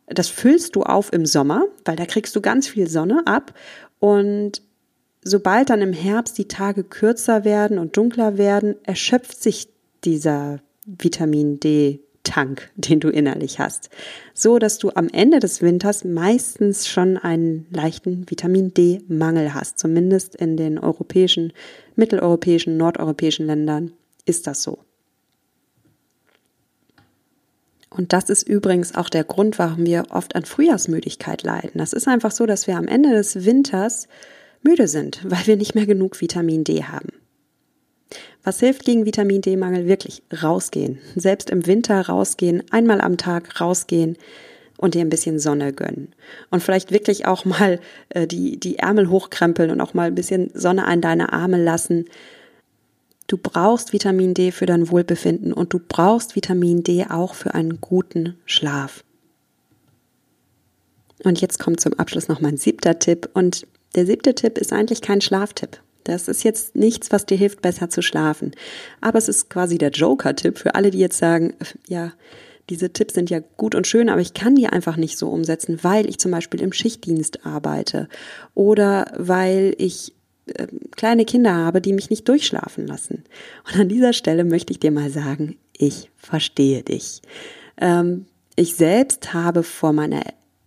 das 0.07 0.29
füllst 0.29 0.77
du 0.77 0.83
auf 0.83 1.13
im 1.13 1.27
Sommer, 1.27 1.67
weil 1.85 1.97
da 1.97 2.07
kriegst 2.07 2.37
du 2.37 2.41
ganz 2.41 2.69
viel 2.69 2.89
Sonne 2.89 3.27
ab. 3.27 3.55
Und 3.99 4.63
sobald 5.23 5.71
dann 5.71 5.81
im 5.81 5.93
Herbst 5.93 6.37
die 6.39 6.49
Tage 6.49 6.85
kürzer 6.85 7.45
werden 7.45 7.79
und 7.79 7.97
dunkler 7.97 8.37
werden, 8.39 8.77
erschöpft 8.85 9.43
sich 9.43 9.69
dieser 10.05 10.61
Vitamin 10.87 11.59
D 11.61 12.01
Tank, 12.23 12.71
den 12.77 13.01
du 13.01 13.09
innerlich 13.09 13.59
hast, 13.59 13.91
so 14.33 14.59
dass 14.59 14.79
du 14.79 14.91
am 14.95 15.09
Ende 15.09 15.41
des 15.41 15.63
Winters 15.63 16.05
meistens 16.05 16.89
schon 16.89 17.17
einen 17.17 17.67
leichten 17.71 18.29
Vitamin 18.29 18.75
D 18.75 19.03
Mangel 19.09 19.55
hast, 19.55 19.79
zumindest 19.79 20.35
in 20.35 20.57
den 20.57 20.79
europäischen, 20.79 21.53
mitteleuropäischen, 21.97 22.77
nordeuropäischen 22.77 23.47
Ländern 23.47 23.93
ist 24.27 24.47
das 24.47 24.63
so. 24.63 24.79
Und 27.97 28.13
das 28.13 28.29
ist 28.29 28.49
übrigens 28.49 28.95
auch 28.97 29.09
der 29.09 29.23
Grund, 29.23 29.59
warum 29.59 29.87
wir 29.87 30.07
oft 30.11 30.35
an 30.35 30.45
Frühjahrsmüdigkeit 30.45 31.45
leiden. 31.45 31.79
Das 31.79 31.93
ist 31.93 32.09
einfach 32.09 32.33
so, 32.33 32.45
dass 32.45 32.67
wir 32.67 32.77
am 32.77 32.89
Ende 32.89 33.11
des 33.11 33.45
Winters 33.45 34.09
müde 34.63 34.89
sind, 34.89 35.21
weil 35.25 35.47
wir 35.47 35.57
nicht 35.57 35.75
mehr 35.75 35.87
genug 35.87 36.21
Vitamin 36.21 36.65
D 36.65 36.85
haben. 36.85 37.11
Was 38.43 38.61
hilft 38.61 38.85
gegen 38.85 39.07
Vitamin 39.07 39.41
D-Mangel? 39.41 39.87
Wirklich 39.87 40.23
rausgehen. 40.43 40.99
Selbst 41.17 41.49
im 41.51 41.67
Winter 41.67 42.01
rausgehen, 42.03 42.63
einmal 42.71 43.01
am 43.01 43.17
Tag 43.17 43.61
rausgehen 43.61 44.19
und 44.77 44.95
dir 44.95 45.01
ein 45.01 45.09
bisschen 45.09 45.39
Sonne 45.39 45.73
gönnen. 45.73 46.15
Und 46.51 46.63
vielleicht 46.63 46.93
wirklich 46.93 47.27
auch 47.27 47.45
mal 47.45 47.81
äh, 48.11 48.27
die, 48.27 48.61
die 48.61 48.79
Ärmel 48.79 49.09
hochkrempeln 49.09 49.71
und 49.71 49.81
auch 49.81 49.95
mal 49.95 50.09
ein 50.09 50.15
bisschen 50.15 50.51
Sonne 50.53 50.87
an 50.87 51.01
deine 51.01 51.33
Arme 51.33 51.63
lassen. 51.63 52.05
Du 53.27 53.39
brauchst 53.39 53.93
Vitamin 53.93 54.35
D 54.35 54.51
für 54.51 54.67
dein 54.67 54.91
Wohlbefinden 54.91 55.53
und 55.53 55.73
du 55.73 55.81
brauchst 55.81 56.37
Vitamin 56.37 56.83
D 56.83 57.07
auch 57.09 57.35
für 57.35 57.55
einen 57.55 57.81
guten 57.81 58.37
Schlaf. 58.45 59.03
Und 61.23 61.41
jetzt 61.41 61.59
kommt 61.59 61.81
zum 61.81 61.95
Abschluss 61.95 62.29
noch 62.29 62.41
mein 62.41 62.57
siebter 62.57 62.99
Tipp 62.99 63.31
und 63.33 63.67
der 63.95 64.05
siebte 64.05 64.35
Tipp 64.35 64.59
ist 64.59 64.73
eigentlich 64.73 65.01
kein 65.01 65.21
Schlaftipp. 65.21 65.81
Das 66.03 66.29
ist 66.29 66.45
jetzt 66.45 66.77
nichts, 66.77 67.11
was 67.13 67.25
dir 67.25 67.39
hilft, 67.39 67.63
besser 67.63 67.89
zu 67.89 68.03
schlafen. 68.03 68.53
Aber 69.01 69.17
es 69.17 69.29
ist 69.29 69.49
quasi 69.49 69.79
der 69.79 69.91
Joker-Tipp 69.91 70.59
für 70.59 70.75
alle, 70.75 70.91
die 70.91 70.99
jetzt 70.99 71.17
sagen, 71.17 71.55
ja, 71.89 72.13
diese 72.71 72.93
Tipps 72.93 73.15
sind 73.15 73.31
ja 73.31 73.41
gut 73.57 73.75
und 73.75 73.87
schön, 73.87 74.09
aber 74.09 74.21
ich 74.21 74.35
kann 74.35 74.55
die 74.55 74.67
einfach 74.67 74.97
nicht 74.97 75.19
so 75.19 75.29
umsetzen, 75.29 75.79
weil 75.83 76.09
ich 76.09 76.19
zum 76.19 76.31
Beispiel 76.31 76.61
im 76.61 76.73
Schichtdienst 76.73 77.45
arbeite 77.47 78.09
oder 78.55 79.13
weil 79.17 79.75
ich 79.79 80.15
äh, 80.47 80.67
kleine 80.97 81.25
Kinder 81.25 81.55
habe, 81.55 81.81
die 81.81 81.93
mich 81.93 82.11
nicht 82.11 82.29
durchschlafen 82.29 82.87
lassen. 82.87 83.25
Und 83.67 83.81
an 83.81 83.89
dieser 83.89 84.13
Stelle 84.13 84.45
möchte 84.45 84.73
ich 84.73 84.81
dir 84.81 84.91
mal 84.91 85.11
sagen, 85.11 85.57
ich 85.77 86.11
verstehe 86.17 86.83
dich. 86.83 87.23
Ähm, 87.79 88.27
ich 88.57 88.77
selbst 88.77 89.33
habe 89.35 89.63
vor 89.63 89.93
meiner 89.93 90.23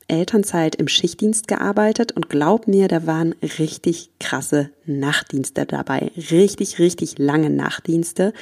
Elternzeit 0.07 0.75
im 0.75 0.87
Schichtdienst 0.87 1.47
gearbeitet 1.47 2.13
und 2.13 2.29
glaub 2.29 2.67
mir, 2.67 2.87
da 2.87 3.05
waren 3.05 3.35
richtig 3.59 4.09
krasse 4.19 4.69
Nachtdienste 4.85 5.65
dabei. 5.65 6.11
Richtig, 6.31 6.79
richtig 6.79 7.17
lange 7.17 7.49
Nachtdienste, 7.49 8.33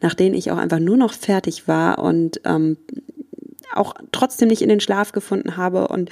nach 0.00 0.14
denen 0.14 0.34
ich 0.34 0.50
auch 0.50 0.58
einfach 0.58 0.80
nur 0.80 0.96
noch 0.96 1.14
fertig 1.14 1.66
war 1.66 1.98
und 1.98 2.40
ähm, 2.44 2.76
auch 3.72 3.94
trotzdem 4.12 4.48
nicht 4.48 4.62
in 4.62 4.68
den 4.68 4.80
Schlaf 4.80 5.12
gefunden 5.12 5.56
habe 5.56 5.88
und 5.88 6.10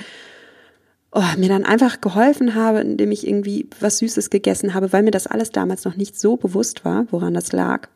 oh, 1.12 1.22
mir 1.36 1.48
dann 1.48 1.64
einfach 1.64 2.00
geholfen 2.00 2.54
habe, 2.54 2.80
indem 2.80 3.12
ich 3.12 3.26
irgendwie 3.26 3.68
was 3.80 3.98
Süßes 3.98 4.30
gegessen 4.30 4.74
habe, 4.74 4.92
weil 4.92 5.02
mir 5.02 5.10
das 5.10 5.26
alles 5.26 5.50
damals 5.50 5.84
noch 5.84 5.96
nicht 5.96 6.18
so 6.18 6.36
bewusst 6.36 6.84
war, 6.84 7.06
woran 7.10 7.34
das 7.34 7.52
lag. 7.52 7.88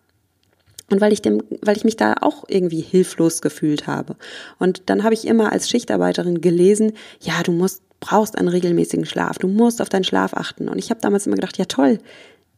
Und 0.91 1.01
weil 1.01 1.13
ich 1.13 1.23
dem, 1.23 1.43
weil 1.63 1.77
ich 1.77 1.85
mich 1.85 1.97
da 1.97 2.15
auch 2.21 2.45
irgendwie 2.47 2.81
hilflos 2.81 3.43
gefühlt 3.43 3.87
habe. 3.87 4.17
Und 4.59 4.83
dann 4.87 5.03
habe 5.03 5.15
ich 5.15 5.27
immer 5.27 5.51
als 5.51 5.69
Schichtarbeiterin 5.69 6.41
gelesen, 6.41 6.93
ja, 7.21 7.43
du 7.43 7.51
musst, 7.51 7.83
brauchst 7.99 8.39
einen 8.39 8.49
regelmäßigen 8.49 9.07
Schlaf, 9.07 9.39
du 9.39 9.49
musst 9.49 9.83
auf 9.83 9.89
deinen 9.89 10.05
Schlaf 10.05 10.35
achten. 10.35 10.69
Und 10.69 10.79
ich 10.79 10.91
habe 10.91 11.01
damals 11.01 11.27
immer 11.27 11.37
gedacht, 11.37 11.59
ja 11.59 11.65
toll, 11.65 11.99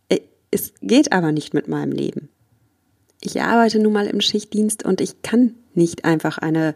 äh, 0.08 0.20
es 0.50 0.74
geht 0.82 1.12
aber 1.12 1.32
nicht 1.32 1.54
mit 1.54 1.68
meinem 1.68 1.92
Leben. 1.92 2.28
Ich 3.22 3.40
arbeite 3.40 3.78
nun 3.78 3.92
mal 3.92 4.06
im 4.06 4.20
Schichtdienst 4.20 4.84
und 4.84 5.00
ich 5.00 5.22
kann 5.22 5.54
nicht 5.74 6.04
einfach 6.04 6.38
eine, 6.38 6.74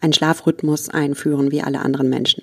einen 0.00 0.12
Schlafrhythmus 0.12 0.88
einführen 0.88 1.50
wie 1.50 1.62
alle 1.62 1.80
anderen 1.80 2.10
Menschen. 2.10 2.42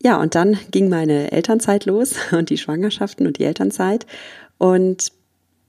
Ja, 0.00 0.20
und 0.20 0.34
dann 0.34 0.58
ging 0.70 0.88
meine 0.88 1.32
Elternzeit 1.32 1.86
los 1.86 2.14
und 2.32 2.50
die 2.50 2.58
Schwangerschaften 2.58 3.26
und 3.26 3.38
die 3.38 3.44
Elternzeit. 3.44 4.06
Und 4.58 5.12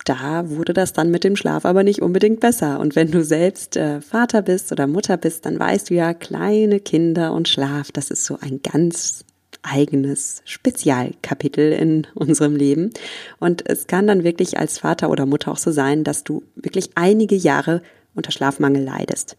da 0.03 0.49
wurde 0.49 0.73
das 0.73 0.93
dann 0.93 1.09
mit 1.09 1.23
dem 1.23 1.35
Schlaf 1.35 1.65
aber 1.65 1.83
nicht 1.83 2.01
unbedingt 2.01 2.39
besser. 2.39 2.79
Und 2.79 2.95
wenn 2.95 3.11
du 3.11 3.23
selbst 3.23 3.75
äh, 3.75 4.01
Vater 4.01 4.41
bist 4.41 4.71
oder 4.71 4.88
Mutter 4.88 5.17
bist, 5.17 5.45
dann 5.45 5.59
weißt 5.59 5.89
du 5.89 5.95
ja, 5.95 6.13
kleine 6.13 6.79
Kinder 6.79 7.33
und 7.33 7.47
Schlaf, 7.47 7.91
das 7.91 8.11
ist 8.11 8.25
so 8.25 8.38
ein 8.39 8.61
ganz 8.61 9.25
eigenes 9.63 10.41
Spezialkapitel 10.45 11.71
in 11.71 12.07
unserem 12.13 12.55
Leben. 12.55 12.91
Und 13.39 13.67
es 13.67 13.88
kann 13.88 14.05
dann 14.05 14.23
wirklich 14.23 14.59
als 14.59 14.79
Vater 14.79 15.09
oder 15.09 15.25
Mutter 15.25 15.51
auch 15.51 15.57
so 15.57 15.71
sein, 15.71 16.03
dass 16.03 16.23
du 16.23 16.43
wirklich 16.55 16.91
einige 16.95 17.35
Jahre 17.35 17.81
unter 18.13 18.31
Schlafmangel 18.31 18.83
leidest. 18.83 19.38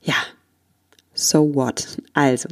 Ja, 0.00 0.14
so 1.18 1.54
what? 1.54 1.98
Also, 2.14 2.48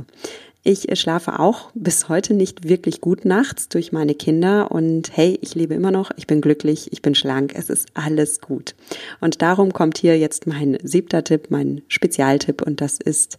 ich 0.65 0.89
schlafe 0.99 1.39
auch 1.39 1.71
bis 1.75 2.09
heute 2.09 2.35
nicht 2.35 2.69
wirklich 2.69 3.01
gut 3.01 3.25
nachts 3.25 3.69
durch 3.69 3.93
meine 3.93 4.17
Kinder 4.17 4.73
und 4.73 5.17
hey, 5.17 5.39
ich 5.41 5.55
lebe 5.55 5.75
immer 5.75 5.93
noch, 5.93 6.11
ich 6.17 6.27
bin 6.27 6.41
glücklich, 6.41 6.93
ich 6.93 7.03
bin 7.03 7.15
schlank, 7.15 7.53
es 7.55 7.71
ist 7.71 7.87
alles 7.95 8.41
gut. 8.41 8.75
Und 9.21 9.43
darum 9.43 9.73
kommt 9.73 9.99
hier 9.99 10.19
jetzt 10.19 10.49
mein 10.49 10.77
siebter 10.83 11.23
Tipp, 11.23 11.47
mein 11.51 11.83
Spezialtipp 11.87 12.63
und 12.63 12.81
das 12.81 12.99
ist, 12.99 13.39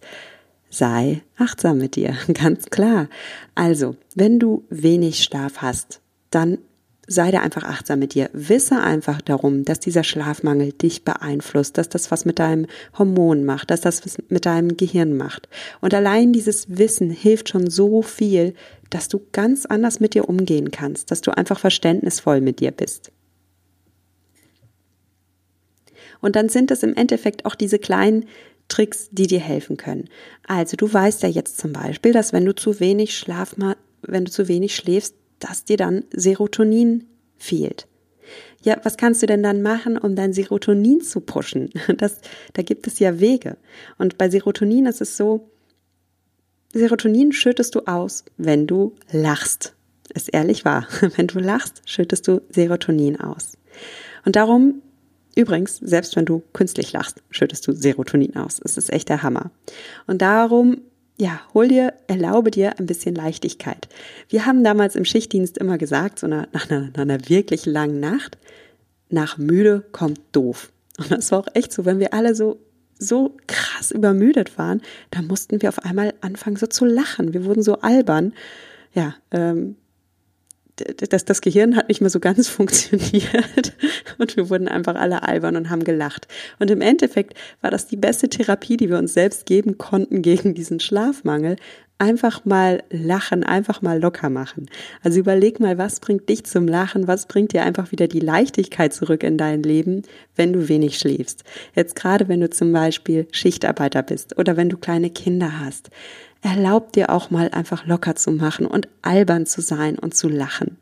sei 0.70 1.20
achtsam 1.36 1.76
mit 1.76 1.96
dir, 1.96 2.16
ganz 2.32 2.70
klar. 2.70 3.08
Also, 3.54 3.96
wenn 4.14 4.38
du 4.38 4.64
wenig 4.70 5.22
Schlaf 5.22 5.58
hast, 5.58 6.00
dann 6.30 6.56
sei 7.08 7.30
da 7.30 7.40
einfach 7.40 7.64
achtsam 7.64 7.98
mit 7.98 8.14
dir. 8.14 8.28
Wisse 8.34 8.80
einfach 8.80 9.20
darum, 9.22 9.64
dass 9.64 9.80
dieser 9.80 10.04
Schlafmangel 10.04 10.72
dich 10.72 11.04
beeinflusst, 11.04 11.78
dass 11.78 11.88
das 11.88 12.10
was 12.10 12.26
mit 12.26 12.38
deinem 12.38 12.66
Hormon 12.96 13.44
macht, 13.44 13.70
dass 13.70 13.80
das 13.80 14.04
was 14.04 14.18
mit 14.28 14.44
deinem 14.46 14.76
Gehirn 14.76 15.16
macht. 15.16 15.48
Und 15.80 15.94
allein 15.94 16.32
dieses 16.32 16.76
Wissen 16.76 17.10
hilft 17.10 17.48
schon 17.48 17.70
so 17.70 18.02
viel, 18.02 18.54
dass 18.90 19.08
du 19.08 19.20
ganz 19.32 19.64
anders 19.66 20.00
mit 20.00 20.14
dir 20.14 20.28
umgehen 20.28 20.70
kannst, 20.70 21.10
dass 21.10 21.22
du 21.22 21.36
einfach 21.36 21.58
verständnisvoll 21.58 22.42
mit 22.42 22.60
dir 22.60 22.70
bist. 22.70 23.10
Und 26.20 26.36
dann 26.36 26.48
sind 26.48 26.70
es 26.70 26.82
im 26.82 26.94
Endeffekt 26.94 27.46
auch 27.46 27.54
diese 27.54 27.78
kleinen 27.78 28.26
Tricks, 28.68 29.08
die 29.10 29.26
dir 29.26 29.40
helfen 29.40 29.78
können. 29.78 30.08
Also 30.46 30.76
du 30.76 30.92
weißt 30.92 31.22
ja 31.22 31.28
jetzt 31.28 31.58
zum 31.58 31.72
Beispiel, 31.72 32.12
dass 32.12 32.34
wenn 32.34 32.44
du 32.44 32.54
zu 32.54 32.80
wenig 32.80 33.16
Schlaf, 33.16 33.56
wenn 34.02 34.24
du 34.26 34.30
zu 34.30 34.46
wenig 34.46 34.76
schläfst, 34.76 35.14
dass 35.38 35.64
dir 35.64 35.76
dann 35.76 36.04
Serotonin 36.12 37.04
fehlt. 37.36 37.86
Ja, 38.62 38.78
was 38.82 38.96
kannst 38.96 39.22
du 39.22 39.26
denn 39.26 39.42
dann 39.42 39.62
machen, 39.62 39.96
um 39.96 40.16
dein 40.16 40.32
Serotonin 40.32 41.00
zu 41.00 41.20
pushen? 41.20 41.70
Das, 41.96 42.18
da 42.52 42.62
gibt 42.62 42.86
es 42.86 42.98
ja 42.98 43.20
Wege. 43.20 43.56
Und 43.98 44.18
bei 44.18 44.28
Serotonin 44.28 44.86
ist 44.86 45.00
es 45.00 45.16
so, 45.16 45.48
Serotonin 46.72 47.32
schüttest 47.32 47.74
du 47.74 47.80
aus, 47.86 48.24
wenn 48.36 48.66
du 48.66 48.94
lachst. 49.10 49.74
Ist 50.14 50.32
ehrlich 50.32 50.64
wahr. 50.64 50.86
Wenn 51.16 51.26
du 51.26 51.38
lachst, 51.38 51.82
schüttest 51.84 52.26
du 52.28 52.40
Serotonin 52.48 53.20
aus. 53.20 53.58
Und 54.24 54.36
darum, 54.36 54.80
übrigens, 55.36 55.76
selbst 55.76 56.16
wenn 56.16 56.24
du 56.24 56.42
künstlich 56.54 56.92
lachst, 56.92 57.22
schüttest 57.30 57.66
du 57.66 57.72
Serotonin 57.72 58.34
aus. 58.36 58.58
Es 58.64 58.78
ist 58.78 58.90
echt 58.90 59.10
der 59.10 59.22
Hammer. 59.22 59.50
Und 60.06 60.22
darum 60.22 60.78
ja, 61.18 61.40
hol 61.52 61.68
dir, 61.68 61.94
erlaube 62.06 62.50
dir 62.50 62.78
ein 62.78 62.86
bisschen 62.86 63.14
Leichtigkeit. 63.14 63.88
Wir 64.28 64.46
haben 64.46 64.62
damals 64.62 64.94
im 64.94 65.04
Schichtdienst 65.04 65.58
immer 65.58 65.76
gesagt, 65.76 66.20
so 66.20 66.28
nach, 66.28 66.46
nach, 66.52 66.70
einer, 66.70 66.90
nach 66.94 67.02
einer 67.02 67.28
wirklich 67.28 67.66
langen 67.66 68.00
Nacht, 68.00 68.38
nach 69.10 69.36
müde 69.36 69.84
kommt 69.92 70.20
doof. 70.32 70.70
Und 70.96 71.10
das 71.10 71.32
war 71.32 71.40
auch 71.40 71.48
echt 71.54 71.72
so, 71.72 71.84
wenn 71.84 71.98
wir 71.98 72.14
alle 72.14 72.34
so 72.34 72.60
so 73.00 73.36
krass 73.46 73.92
übermüdet 73.92 74.58
waren, 74.58 74.82
da 75.12 75.22
mussten 75.22 75.62
wir 75.62 75.68
auf 75.68 75.84
einmal 75.84 76.14
anfangen 76.20 76.56
so 76.56 76.66
zu 76.66 76.84
lachen. 76.84 77.32
Wir 77.32 77.44
wurden 77.44 77.62
so 77.62 77.80
albern. 77.80 78.32
Ja, 78.92 79.14
ähm, 79.30 79.76
das, 81.08 81.24
das 81.24 81.40
Gehirn 81.40 81.76
hat 81.76 81.88
nicht 81.88 82.00
mehr 82.00 82.10
so 82.10 82.20
ganz 82.20 82.48
funktioniert 82.48 83.72
und 84.18 84.36
wir 84.36 84.50
wurden 84.50 84.68
einfach 84.68 84.94
alle 84.94 85.22
albern 85.22 85.56
und 85.56 85.70
haben 85.70 85.84
gelacht. 85.84 86.28
Und 86.58 86.70
im 86.70 86.80
Endeffekt 86.80 87.34
war 87.60 87.70
das 87.70 87.86
die 87.86 87.96
beste 87.96 88.28
Therapie, 88.28 88.76
die 88.76 88.88
wir 88.88 88.98
uns 88.98 89.14
selbst 89.14 89.46
geben 89.46 89.78
konnten 89.78 90.22
gegen 90.22 90.54
diesen 90.54 90.80
Schlafmangel. 90.80 91.56
Einfach 92.00 92.44
mal 92.44 92.84
lachen, 92.90 93.42
einfach 93.42 93.82
mal 93.82 94.00
locker 94.00 94.30
machen. 94.30 94.70
Also 95.02 95.18
überleg 95.18 95.58
mal, 95.58 95.78
was 95.78 95.98
bringt 95.98 96.28
dich 96.28 96.44
zum 96.44 96.68
Lachen, 96.68 97.08
was 97.08 97.26
bringt 97.26 97.52
dir 97.52 97.64
einfach 97.64 97.90
wieder 97.90 98.06
die 98.06 98.20
Leichtigkeit 98.20 98.94
zurück 98.94 99.24
in 99.24 99.36
dein 99.36 99.64
Leben, 99.64 100.02
wenn 100.36 100.52
du 100.52 100.68
wenig 100.68 100.96
schläfst. 100.96 101.42
Jetzt 101.74 101.96
gerade, 101.96 102.28
wenn 102.28 102.40
du 102.40 102.50
zum 102.50 102.72
Beispiel 102.72 103.26
Schichtarbeiter 103.32 104.04
bist 104.04 104.38
oder 104.38 104.56
wenn 104.56 104.68
du 104.68 104.76
kleine 104.76 105.10
Kinder 105.10 105.58
hast 105.58 105.90
erlaubt 106.42 106.96
dir 106.96 107.10
auch 107.10 107.30
mal 107.30 107.50
einfach 107.50 107.86
locker 107.86 108.14
zu 108.14 108.30
machen 108.30 108.66
und 108.66 108.88
albern 109.02 109.46
zu 109.46 109.60
sein 109.60 109.98
und 109.98 110.14
zu 110.14 110.28
lachen. 110.28 110.78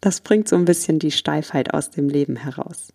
Das 0.00 0.20
bringt 0.20 0.48
so 0.48 0.56
ein 0.56 0.64
bisschen 0.64 0.98
die 0.98 1.12
Steifheit 1.12 1.72
aus 1.74 1.90
dem 1.90 2.08
Leben 2.08 2.36
heraus. 2.36 2.92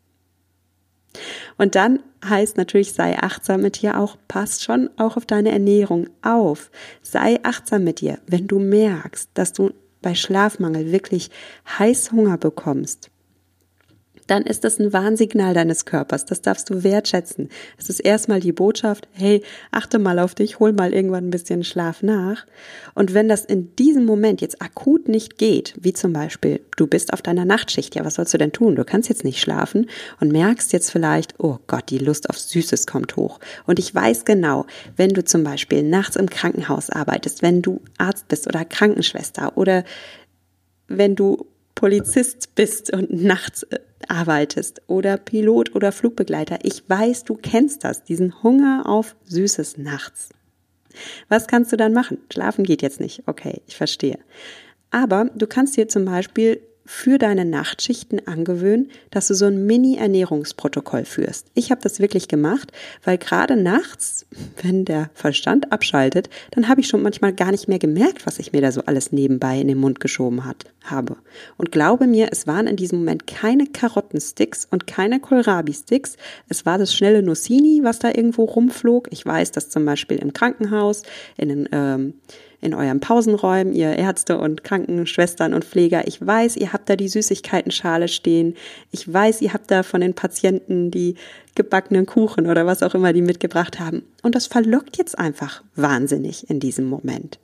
Und 1.58 1.76
dann 1.76 2.04
heißt 2.24 2.58
natürlich, 2.58 2.94
sei 2.94 3.18
achtsam 3.18 3.62
mit 3.62 3.82
dir 3.82 4.00
auch, 4.00 4.18
passt 4.28 4.64
schon 4.64 4.90
auch 4.98 5.18
auf 5.18 5.26
deine 5.26 5.52
Ernährung 5.52 6.08
auf. 6.22 6.70
Sei 7.02 7.40
achtsam 7.44 7.84
mit 7.84 8.02
dir, 8.02 8.20
wenn 8.28 8.48
du 8.48 8.60
merkst, 8.60 9.30
dass 9.34 9.54
du 9.54 9.72
bei 10.02 10.14
Schlafmangel 10.14 10.92
wirklich 10.92 11.32
Heißhunger 11.80 12.38
bekommst 12.38 13.10
dann 14.28 14.44
ist 14.44 14.64
das 14.64 14.80
ein 14.80 14.94
Warnsignal 14.94 15.54
deines 15.54 15.86
Körpers. 15.86 16.26
Das 16.26 16.42
darfst 16.42 16.70
du 16.70 16.84
wertschätzen. 16.84 17.50
Es 17.78 17.90
ist 17.90 18.00
erstmal 18.00 18.40
die 18.40 18.52
Botschaft, 18.52 19.08
hey, 19.14 19.42
achte 19.72 20.00
mal 20.00 20.20
auf 20.20 20.36
dich, 20.36 20.60
hol 20.60 20.74
mal 20.74 20.94
irgendwann 20.94 21.28
ein 21.28 21.32
bisschen 21.32 21.64
Schlaf 21.64 22.04
nach. 22.04 22.46
Und 22.94 23.14
wenn 23.14 23.30
das 23.30 23.46
in 23.46 23.76
diesem 23.76 24.06
Moment 24.06 24.42
jetzt 24.42 24.62
akut 24.62 25.08
nicht 25.08 25.38
geht, 25.38 25.74
wie 25.80 25.94
zum 25.94 26.14
Beispiel, 26.14 26.62
du 26.76 26.88
bist 26.88 27.14
auf 27.14 27.22
deiner 27.22 27.46
Nachtschicht, 27.46 27.96
ja, 27.96 28.06
was 28.06 28.16
sollst 28.16 28.34
du 28.34 28.38
denn 28.38 28.52
tun? 28.52 28.76
Du 28.76 28.84
kannst 28.84 29.10
jetzt 29.10 29.24
nicht 29.24 29.42
schlafen 29.42 29.90
und 30.20 30.32
merkst 30.32 30.74
jetzt 30.74 30.92
vielleicht, 30.92 31.36
oh 31.40 31.58
Gott, 31.68 31.90
die 31.90 32.00
Lust 32.00 32.30
auf 32.30 32.38
Süßes 32.38 32.86
kommt 32.86 33.16
hoch. 33.16 33.40
Und 33.66 33.80
ich 33.80 33.94
weiß 33.94 34.26
genau, 34.26 34.66
wenn 34.96 35.10
du 35.10 35.24
zum 35.24 35.44
Beispiel 35.44 35.84
nachts 35.84 36.16
im 36.16 36.30
Krankenhaus 36.30 36.90
arbeitest, 36.90 37.42
wenn 37.42 37.62
du 37.62 37.82
Arzt 37.98 38.28
bist 38.28 38.48
oder 38.48 38.66
Krankenschwester 38.66 39.58
oder 39.58 39.84
wenn 40.88 41.16
du 41.16 41.48
Polizist 41.78 42.56
bist 42.56 42.92
und 42.92 43.12
nachts 43.12 43.64
äh, 43.64 43.80
arbeitest 44.08 44.82
oder 44.88 45.18
Pilot 45.18 45.76
oder 45.76 45.92
Flugbegleiter. 45.92 46.60
Ich 46.64 46.88
weiß, 46.90 47.24
du 47.24 47.36
kennst 47.36 47.84
das, 47.84 48.04
diesen 48.04 48.44
Hunger 48.44 48.84
auf 48.86 49.16
Süßes 49.26 49.78
nachts. 49.78 50.30
Was 51.30 51.48
kannst 51.48 51.72
du 51.72 51.78
dann 51.78 51.94
machen? 51.94 52.20
Schlafen 52.32 52.64
geht 52.64 52.82
jetzt 52.82 53.00
nicht. 53.00 53.24
Okay, 53.28 53.62
ich 53.68 53.76
verstehe. 53.76 54.20
Aber 54.90 55.26
du 55.36 55.48
kannst 55.48 55.78
dir 55.78 55.88
zum 55.88 56.06
Beispiel 56.06 56.62
für 56.88 57.18
deine 57.18 57.44
Nachtschichten 57.44 58.26
angewöhnen, 58.28 58.90
dass 59.12 59.28
du 59.28 59.36
so 59.36 59.46
ein 59.46 59.66
Mini-Ernährungsprotokoll 59.66 61.04
führst. 61.04 61.48
Ich 61.54 61.70
habe 61.70 61.82
das 61.82 62.00
wirklich 62.00 62.30
gemacht, 62.30 62.72
weil 63.04 63.18
gerade 63.18 63.58
nachts, 63.58 64.26
wenn 64.64 64.86
der 64.86 65.10
Verstand 65.14 65.72
abschaltet, 65.74 66.30
dann 66.52 66.70
habe 66.70 66.80
ich 66.80 66.88
schon 66.88 67.04
manchmal 67.04 67.34
gar 67.34 67.52
nicht 67.52 67.68
mehr 67.68 67.78
gemerkt, 67.78 68.26
was 68.26 68.40
ich 68.40 68.54
mir 68.54 68.62
da 68.62 68.72
so 68.72 68.82
alles 68.86 69.12
nebenbei 69.12 69.60
in 69.60 69.68
den 69.68 69.78
Mund 69.78 70.00
geschoben 70.00 70.46
hat, 70.46 70.64
habe. 70.84 71.18
Und 71.58 71.74
glaube 71.74 72.08
mir, 72.08 72.30
es 72.32 72.48
waren 72.48 72.68
in 72.68 72.78
diesem 72.78 73.00
Moment 73.00 73.28
keine 73.28 73.68
Karottensticks 73.68 74.66
und 74.72 74.88
keine 74.88 75.20
Kohlrabi-Sticks. 75.20 76.16
Es 76.48 76.66
war 76.66 76.78
das 76.78 76.96
schnelle 76.96 77.22
Nussini, 77.22 77.82
was 77.84 78.00
da 78.00 78.08
irgendwo 78.08 78.46
rumflog. 78.46 79.10
Ich 79.12 79.26
weiß, 79.26 79.52
dass 79.52 79.70
zum 79.70 79.84
Beispiel 79.84 80.18
im 80.18 80.32
Krankenhaus, 80.32 81.04
in 81.36 81.50
den 81.50 81.70
ähm, 81.74 82.14
in 82.60 82.74
euren 82.74 83.00
Pausenräumen, 83.00 83.74
ihr 83.74 83.96
Ärzte 83.96 84.38
und 84.40 84.64
Krankenschwestern 84.64 85.54
und 85.54 85.64
Pfleger. 85.64 86.08
Ich 86.08 86.26
weiß, 86.26 86.58
ihr 86.58 86.74
habt 86.74 86.90
da 86.90 86.96
die 86.96 87.08
Süßigkeitenschale 87.08 88.08
stehen. 88.08 88.56
Ich 88.92 89.12
weiß, 89.12 89.42
ihr 89.42 89.54
habt 89.54 89.70
da 89.70 89.84
von 89.84 90.02
den 90.02 90.16
Patienten 90.16 90.90
die 90.90 91.16
gebackenen 91.56 92.06
Kuchen 92.06 92.48
oder 92.48 92.66
was 92.66 92.84
auch 92.84 92.96
immer 92.96 93.14
die 93.14 93.22
mitgebracht 93.22 93.80
haben. 93.80 94.04
Und 94.24 94.36
das 94.36 94.48
verlockt 94.48 94.98
jetzt 94.98 95.18
einfach 95.18 95.64
wahnsinnig 95.76 96.50
in 96.50 96.60
diesem 96.60 96.86
Moment. 96.86 97.40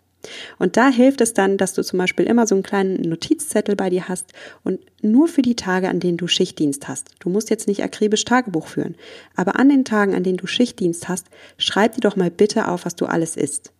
Und 0.58 0.78
da 0.78 0.90
hilft 0.90 1.20
es 1.22 1.34
dann, 1.34 1.58
dass 1.58 1.74
du 1.74 1.84
zum 1.84 2.00
Beispiel 2.00 2.26
immer 2.26 2.48
so 2.48 2.56
einen 2.56 2.64
kleinen 2.64 3.02
Notizzettel 3.02 3.76
bei 3.76 3.90
dir 3.90 4.08
hast 4.08 4.32
und 4.64 4.80
nur 5.02 5.28
für 5.28 5.42
die 5.42 5.58
Tage, 5.58 5.90
an 5.90 6.00
denen 6.00 6.18
du 6.18 6.28
Schichtdienst 6.28 6.88
hast. 6.88 7.10
Du 7.20 7.30
musst 7.30 7.50
jetzt 7.50 7.68
nicht 7.68 7.84
akribisch 7.84 8.24
Tagebuch 8.24 8.68
führen, 8.68 8.96
aber 9.36 9.60
an 9.60 9.68
den 9.68 9.84
Tagen, 9.84 10.16
an 10.16 10.24
denen 10.24 10.38
du 10.38 10.48
Schichtdienst 10.48 11.10
hast, 11.10 11.28
schreib 11.58 11.96
dir 11.96 12.02
doch 12.02 12.16
mal 12.16 12.32
bitte 12.32 12.70
auf, 12.70 12.86
was 12.86 12.96
du 12.96 13.06
alles 13.06 13.36
isst 13.36 13.74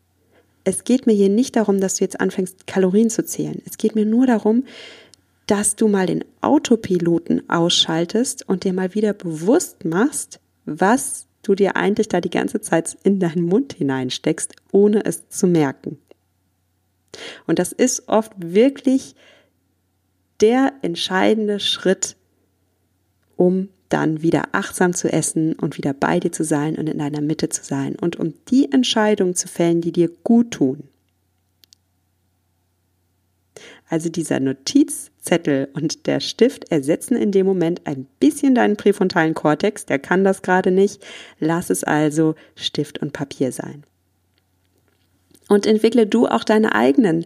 es 0.64 0.84
geht 0.84 1.06
mir 1.06 1.14
hier 1.14 1.30
nicht 1.30 1.56
darum, 1.56 1.80
dass 1.80 1.96
du 1.96 2.04
jetzt 2.04 2.20
anfängst, 2.20 2.68
Kalorien 2.68 3.10
zu 3.10 3.26
zählen. 3.26 3.62
Es 3.66 3.78
geht 3.78 3.96
mir 3.96 4.06
nur 4.06 4.28
darum, 4.28 4.66
dass 5.48 5.76
du 5.76 5.88
mal 5.88 6.08
den 6.08 6.24
Autopiloten 6.42 7.50
ausschaltest 7.50 8.48
und 8.48 8.64
dir 8.64 8.74
mal 8.74 8.94
wieder 8.94 9.14
bewusst 9.14 9.84
machst, 9.84 10.40
was 10.66 11.28
du 11.42 11.56
dir 11.56 11.76
eigentlich 11.76 12.08
da 12.08 12.22
die 12.22 12.30
ganze 12.30 12.62
Zeit 12.62 12.98
in 13.04 13.20
deinen 13.20 13.46
Mund 13.46 13.74
hineinsteckst, 13.74 14.56
ohne 14.72 15.04
es 15.06 15.28
zu 15.28 15.48
merken. 15.48 15.98
Und 17.46 17.60
das 17.60 17.74
ist 17.74 18.08
oft 18.08 18.32
wirklich 18.38 19.16
der 20.40 20.74
entscheidende 20.82 21.60
Schritt, 21.60 22.16
um 23.36 23.70
dann 23.94 24.22
wieder 24.22 24.50
achtsam 24.52 24.94
zu 24.94 25.12
essen 25.12 25.54
und 25.54 25.78
wieder 25.78 25.94
bei 25.94 26.20
dir 26.20 26.32
zu 26.32 26.44
sein 26.44 26.76
und 26.76 26.90
in 26.90 26.98
deiner 26.98 27.22
Mitte 27.22 27.50
zu 27.50 27.64
sein 27.64 27.96
und 27.96 28.16
um 28.16 28.34
die 28.50 28.72
Entscheidungen 28.72 29.36
zu 29.36 29.48
fällen, 29.48 29.82
die 29.82 29.92
dir 29.92 30.10
gut 30.24 30.52
tun. 30.52 30.84
Also 33.88 34.10
dieser 34.10 34.40
Notizzettel 34.40 35.70
und 35.74 36.08
der 36.08 36.20
Stift 36.20 36.72
ersetzen 36.72 37.16
in 37.16 37.32
dem 37.32 37.46
Moment 37.46 37.86
ein 37.86 38.08
bisschen 38.20 38.56
deinen 38.56 38.76
präfrontalen 38.76 39.36
Kortex, 39.36 39.86
der 39.86 40.00
kann 40.00 40.24
das 40.24 40.42
gerade 40.42 40.72
nicht. 40.72 41.06
Lass 41.40 41.70
es 41.70 41.84
also 41.84 42.34
Stift 42.56 42.98
und 43.00 43.14
Papier 43.14 43.52
sein. 43.52 43.84
Und 45.48 45.68
entwickle 45.68 46.08
du 46.08 46.28
auch 46.28 46.44
deine 46.44 46.74
eigenen 46.74 47.26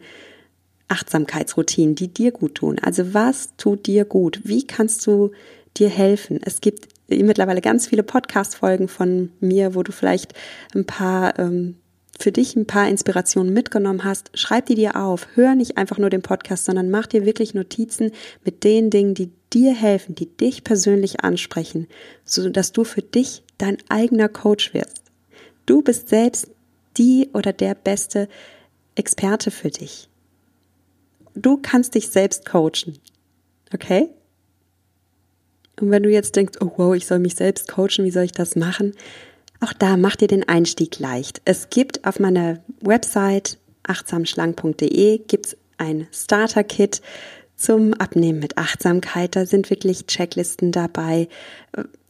Achtsamkeitsroutinen, 0.90 1.96
die 1.96 2.10
dir 2.10 2.32
gut 2.32 2.56
tun. 2.56 2.80
Also 2.80 3.14
was 3.14 3.56
tut 3.56 3.86
dir 3.88 4.04
gut? 4.04 4.42
Wie 4.44 4.68
kannst 4.68 5.08
du 5.08 5.32
dir 5.80 5.90
helfen. 5.90 6.40
Es 6.44 6.62
gibt 6.62 6.88
mittlerweile 7.08 7.62
ganz 7.62 7.88
viele 7.88 8.04
Podcast-Folgen 8.04 8.88
von 8.88 9.32
mir, 9.40 9.76
wo 9.76 9.84
du 9.84 9.92
vielleicht 9.92 10.34
ein 10.76 10.86
paar 10.86 11.38
ähm, 11.40 11.78
für 12.20 12.32
dich 12.32 12.56
ein 12.56 12.66
paar 12.66 12.88
Inspirationen 12.88 13.54
mitgenommen 13.54 14.04
hast, 14.04 14.32
schreib 14.34 14.66
die 14.66 14.76
dir 14.76 14.96
auf. 14.96 15.28
Hör 15.36 15.56
nicht 15.56 15.78
einfach 15.78 15.98
nur 15.98 16.10
den 16.10 16.22
Podcast, 16.22 16.66
sondern 16.66 16.90
mach 16.90 17.06
dir 17.06 17.26
wirklich 17.26 17.54
Notizen 17.54 18.12
mit 18.44 18.64
den 18.64 18.90
Dingen, 18.90 19.14
die 19.14 19.32
dir 19.54 19.74
helfen, 19.74 20.16
die 20.16 20.26
dich 20.26 20.64
persönlich 20.64 21.24
ansprechen, 21.24 21.88
so 22.26 22.50
dass 22.50 22.72
du 22.72 22.84
für 22.84 23.02
dich 23.02 23.44
dein 23.58 23.78
eigener 23.90 24.30
Coach 24.30 24.74
wirst. 24.74 25.04
Du 25.66 25.82
bist 25.82 26.10
selbst 26.10 26.48
die 26.98 27.30
oder 27.34 27.54
der 27.54 27.76
beste 27.76 28.28
Experte 28.96 29.52
für 29.52 29.70
dich. 29.70 30.10
Du 31.36 31.58
kannst 31.58 31.94
dich 31.94 32.10
selbst 32.10 32.46
coachen. 32.46 32.98
Okay? 33.74 34.10
Und 35.80 35.92
wenn 35.92 36.04
du 36.04 36.10
jetzt 36.10 36.36
denkst, 36.36 36.60
oh 36.62 36.72
wow, 36.78 36.96
ich 36.96 37.06
soll 37.06 37.20
mich 37.20 37.36
selbst 37.36 37.68
coachen, 37.68 38.06
wie 38.06 38.12
soll 38.12 38.24
ich 38.24 38.32
das 38.32 38.56
machen? 38.56 38.94
Auch 39.60 39.74
da 39.74 39.98
mach 39.98 40.16
dir 40.16 40.28
den 40.28 40.48
Einstieg 40.48 41.00
leicht. 41.00 41.42
Es 41.46 41.70
gibt 41.70 42.06
auf 42.06 42.20
meiner 42.20 42.60
Website 42.82 43.58
achtsamschlank.de 43.84 45.20
gibt's 45.28 45.58
ein 45.78 46.08
Starter-Kit 46.12 47.02
zum 47.58 47.96
Abnehmen 47.96 48.40
mit 48.40 48.58
Achtsamkeit. 48.58 49.36
Da 49.36 49.46
sind 49.46 49.70
wirklich 49.70 50.06
Checklisten 50.06 50.72
dabei. 50.72 51.28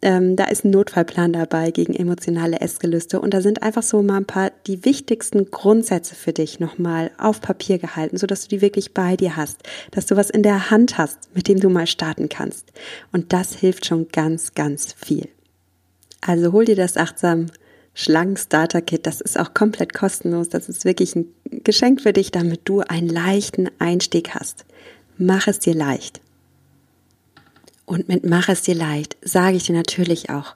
Ähm, 0.02 0.36
da 0.36 0.46
ist 0.46 0.66
ein 0.66 0.72
Notfallplan 0.72 1.34
dabei 1.34 1.72
gegen 1.72 1.96
emotionale 1.96 2.60
Essgelüste. 2.60 3.20
Und 3.20 3.34
da 3.34 3.42
sind 3.42 3.64
einfach 3.64 3.82
so 3.82 4.04
mal 4.04 4.18
ein 4.18 4.26
paar 4.26 4.52
die 4.68 4.86
wichtigsten 4.86 5.50
Grundsätze 5.50 6.16
für 6.16 6.34
dich 6.34 6.60
nochmal 6.60 7.12
auf 7.18 7.42
Papier 7.42 7.80
gehalten, 7.80 8.18
sodass 8.18 8.44
du 8.44 8.50
die 8.50 8.62
wirklich 8.62 8.94
bei 8.94 9.16
dir 9.16 9.38
hast, 9.38 9.64
dass 9.92 10.06
du 10.06 10.18
was 10.18 10.30
in 10.30 10.44
der 10.44 10.70
Hand 10.70 10.98
hast, 10.98 11.34
mit 11.34 11.48
dem 11.48 11.60
du 11.60 11.70
mal 11.70 11.88
starten 11.88 12.30
kannst. 12.30 12.72
Und 13.12 13.34
das 13.34 13.56
hilft 13.56 13.86
schon 13.86 14.10
ganz, 14.10 14.54
ganz 14.54 14.94
viel. 14.94 15.30
Also 16.22 16.52
hol 16.52 16.66
dir 16.66 16.76
das 16.76 16.98
achtsam 16.98 17.48
schlank 17.94 18.38
Starter 18.38 18.82
Kit. 18.82 19.08
Das 19.08 19.22
ist 19.22 19.40
auch 19.40 19.54
komplett 19.54 19.94
kostenlos. 19.94 20.50
Das 20.50 20.70
ist 20.70 20.86
wirklich 20.86 21.16
ein 21.16 21.34
Geschenk 21.46 22.02
für 22.02 22.14
dich, 22.14 22.32
damit 22.32 22.62
du 22.66 22.82
einen 22.82 23.10
leichten 23.10 23.70
Einstieg 23.80 24.36
hast. 24.36 24.66
Mach 25.18 25.48
es 25.48 25.60
dir 25.60 25.74
leicht. 25.74 26.22
Und 27.86 28.08
mit 28.08 28.26
mach 28.26 28.50
es 28.50 28.62
dir 28.62 28.76
leicht 28.76 29.18
sage 29.22 29.58
ich 29.58 29.64
dir 29.64 29.76
natürlich 29.76 30.30
auch, 30.30 30.56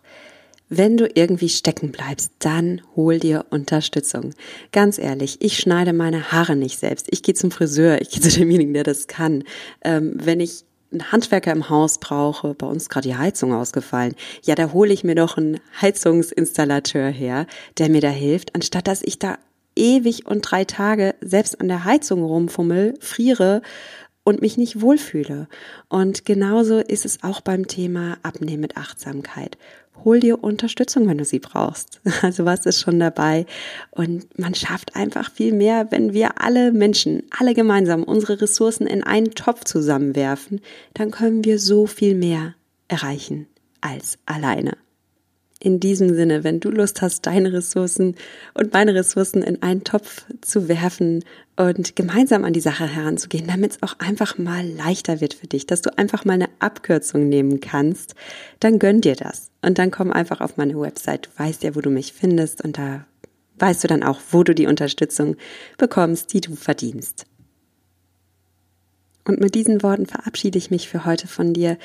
wenn 0.73 0.95
du 0.95 1.09
irgendwie 1.13 1.49
stecken 1.49 1.91
bleibst, 1.91 2.31
dann 2.39 2.81
hol 2.95 3.19
dir 3.19 3.45
Unterstützung. 3.49 4.33
Ganz 4.71 4.97
ehrlich, 4.97 5.37
ich 5.41 5.57
schneide 5.57 5.91
meine 5.91 6.31
Haare 6.31 6.55
nicht 6.55 6.79
selbst. 6.79 7.07
Ich 7.09 7.23
gehe 7.23 7.35
zum 7.35 7.51
Friseur, 7.51 8.01
ich 8.01 8.09
gehe 8.09 8.21
zu 8.21 8.29
demjenigen, 8.29 8.73
der 8.73 8.85
das 8.85 9.07
kann. 9.07 9.43
Ähm, 9.83 10.13
wenn 10.15 10.39
ich 10.39 10.63
einen 10.91 11.11
Handwerker 11.11 11.51
im 11.51 11.69
Haus 11.69 11.97
brauche, 11.99 12.53
bei 12.53 12.67
uns 12.67 12.87
gerade 12.87 13.09
die 13.09 13.17
Heizung 13.17 13.53
ausgefallen, 13.53 14.15
ja, 14.43 14.55
da 14.55 14.71
hole 14.71 14.93
ich 14.93 15.03
mir 15.03 15.15
doch 15.15 15.37
einen 15.37 15.59
Heizungsinstallateur 15.81 17.09
her, 17.09 17.47
der 17.77 17.89
mir 17.89 18.01
da 18.01 18.09
hilft, 18.09 18.55
anstatt 18.55 18.87
dass 18.87 19.01
ich 19.03 19.19
da 19.19 19.39
ewig 19.75 20.25
und 20.25 20.41
drei 20.41 20.63
Tage 20.63 21.15
selbst 21.21 21.59
an 21.59 21.67
der 21.67 21.83
Heizung 21.83 22.23
rumfummel, 22.23 22.93
friere 23.01 23.61
und 24.23 24.41
mich 24.41 24.57
nicht 24.57 24.81
wohlfühle. 24.81 25.47
Und 25.89 26.25
genauso 26.25 26.79
ist 26.79 27.05
es 27.05 27.23
auch 27.23 27.41
beim 27.41 27.67
Thema 27.67 28.17
Abnehmen 28.23 28.61
mit 28.61 28.77
Achtsamkeit. 28.77 29.57
Hol 30.03 30.19
dir 30.19 30.43
Unterstützung, 30.43 31.07
wenn 31.07 31.17
du 31.17 31.25
sie 31.25 31.39
brauchst. 31.39 32.01
Also 32.21 32.45
was 32.45 32.65
ist 32.65 32.79
schon 32.81 32.99
dabei? 32.99 33.45
Und 33.91 34.37
man 34.39 34.55
schafft 34.55 34.95
einfach 34.95 35.31
viel 35.31 35.53
mehr, 35.53 35.91
wenn 35.91 36.13
wir 36.13 36.41
alle 36.41 36.71
Menschen, 36.71 37.23
alle 37.37 37.53
gemeinsam 37.53 38.03
unsere 38.03 38.41
Ressourcen 38.41 38.87
in 38.87 39.03
einen 39.03 39.31
Topf 39.31 39.63
zusammenwerfen, 39.63 40.61
dann 40.93 41.11
können 41.11 41.43
wir 41.43 41.59
so 41.59 41.87
viel 41.87 42.15
mehr 42.15 42.55
erreichen 42.87 43.47
als 43.81 44.17
alleine. 44.25 44.77
In 45.63 45.79
diesem 45.79 46.15
Sinne, 46.15 46.43
wenn 46.43 46.59
du 46.59 46.71
Lust 46.71 47.03
hast, 47.03 47.27
deine 47.27 47.53
Ressourcen 47.53 48.15
und 48.55 48.73
meine 48.73 48.95
Ressourcen 48.95 49.43
in 49.43 49.61
einen 49.61 49.83
Topf 49.83 50.25
zu 50.41 50.67
werfen 50.67 51.23
und 51.55 51.95
gemeinsam 51.95 52.45
an 52.45 52.53
die 52.53 52.59
Sache 52.59 52.87
heranzugehen, 52.87 53.45
damit 53.45 53.73
es 53.73 53.83
auch 53.83 53.99
einfach 53.99 54.39
mal 54.39 54.67
leichter 54.67 55.21
wird 55.21 55.35
für 55.35 55.45
dich, 55.45 55.67
dass 55.67 55.83
du 55.83 55.95
einfach 55.99 56.25
mal 56.25 56.33
eine 56.33 56.49
Abkürzung 56.57 57.29
nehmen 57.29 57.59
kannst, 57.59 58.15
dann 58.59 58.79
gönn 58.79 59.01
dir 59.01 59.15
das. 59.15 59.51
Und 59.61 59.77
dann 59.77 59.91
komm 59.91 60.11
einfach 60.11 60.41
auf 60.41 60.57
meine 60.57 60.79
Website. 60.79 61.27
Du 61.27 61.43
weißt 61.43 61.61
ja, 61.61 61.75
wo 61.75 61.81
du 61.81 61.91
mich 61.91 62.11
findest 62.11 62.63
und 62.63 62.79
da 62.79 63.05
weißt 63.59 63.83
du 63.83 63.87
dann 63.87 64.01
auch, 64.01 64.19
wo 64.31 64.43
du 64.43 64.55
die 64.55 64.65
Unterstützung 64.65 65.35
bekommst, 65.77 66.33
die 66.33 66.41
du 66.41 66.55
verdienst. 66.55 67.27
Und 69.25 69.39
mit 69.39 69.53
diesen 69.53 69.83
Worten 69.83 70.07
verabschiede 70.07 70.57
ich 70.57 70.71
mich 70.71 70.89
für 70.89 71.05
heute 71.05 71.27
von 71.27 71.53
dir. 71.53 71.77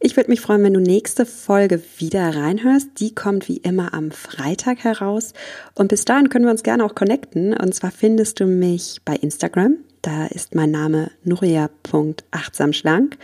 Ich 0.00 0.16
würde 0.16 0.30
mich 0.30 0.40
freuen, 0.40 0.62
wenn 0.62 0.74
du 0.74 0.80
nächste 0.80 1.26
Folge 1.26 1.82
wieder 1.98 2.36
reinhörst. 2.36 2.90
Die 3.00 3.16
kommt 3.16 3.48
wie 3.48 3.56
immer 3.56 3.94
am 3.94 4.12
Freitag 4.12 4.84
heraus. 4.84 5.32
Und 5.74 5.88
bis 5.88 6.04
dahin 6.04 6.28
können 6.28 6.44
wir 6.44 6.52
uns 6.52 6.62
gerne 6.62 6.84
auch 6.84 6.94
connecten. 6.94 7.52
Und 7.52 7.74
zwar 7.74 7.90
findest 7.90 8.38
du 8.38 8.46
mich 8.46 9.00
bei 9.04 9.16
Instagram. 9.16 9.78
Da 10.02 10.26
ist 10.26 10.54
mein 10.54 10.70
Name 10.70 11.10
nuria.achtsamschlank. 11.24 13.18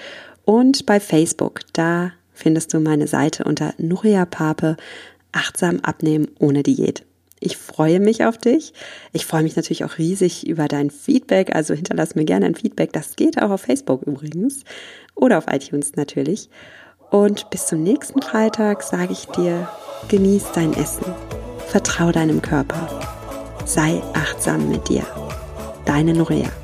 Und 0.45 0.85
bei 0.85 0.99
Facebook, 0.99 1.61
da 1.75 2.11
findest 2.33 2.75
du 2.75 2.81
meine 2.81 3.07
Seite 3.07 3.45
unter 3.45 3.73
Nuria 3.79 4.25
Pape 4.25 4.77
achtsam 5.31 5.79
abnehmen 5.81 6.27
ohne 6.41 6.65
Diät. 6.65 7.05
Ich 7.41 7.57
freue 7.57 8.01
mich 8.01 8.25
auf 8.25 8.39
dich. 8.39 8.73
Ich 9.13 9.27
freue 9.27 9.43
mich 9.43 9.57
natürlich 9.57 9.85
auch 9.85 9.99
riesig 9.99 10.47
über 10.47 10.67
dein 10.67 10.91
Feedback. 10.91 11.55
Also 11.55 11.75
hinterlass 11.75 12.15
mir 12.15 12.25
gerne 12.25 12.47
ein 12.47 12.55
Feedback. 12.55 12.93
Das 12.93 13.17
geht 13.17 13.41
auch 13.41 13.51
auf 13.51 13.63
Facebook 13.63 14.03
übrigens 14.03 14.65
oder 15.15 15.39
auf 15.39 15.47
iTunes 15.49 15.97
natürlich. 15.97 16.49
Und 17.11 17.51
bis 17.51 17.67
zum 17.67 17.83
nächsten 17.83 18.23
Freitag 18.23 18.83
sage 18.83 19.13
ich 19.13 19.27
dir, 19.27 19.69
genieß 20.09 20.53
dein 20.55 20.73
Essen. 20.75 21.05
Vertrau 21.69 22.13
deinem 22.13 22.41
Körper. 22.41 22.89
Sei 23.65 24.03
achtsam 24.15 24.69
mit 24.71 24.89
dir. 24.89 25.05
Deine 25.85 26.15
Norea. 26.15 26.64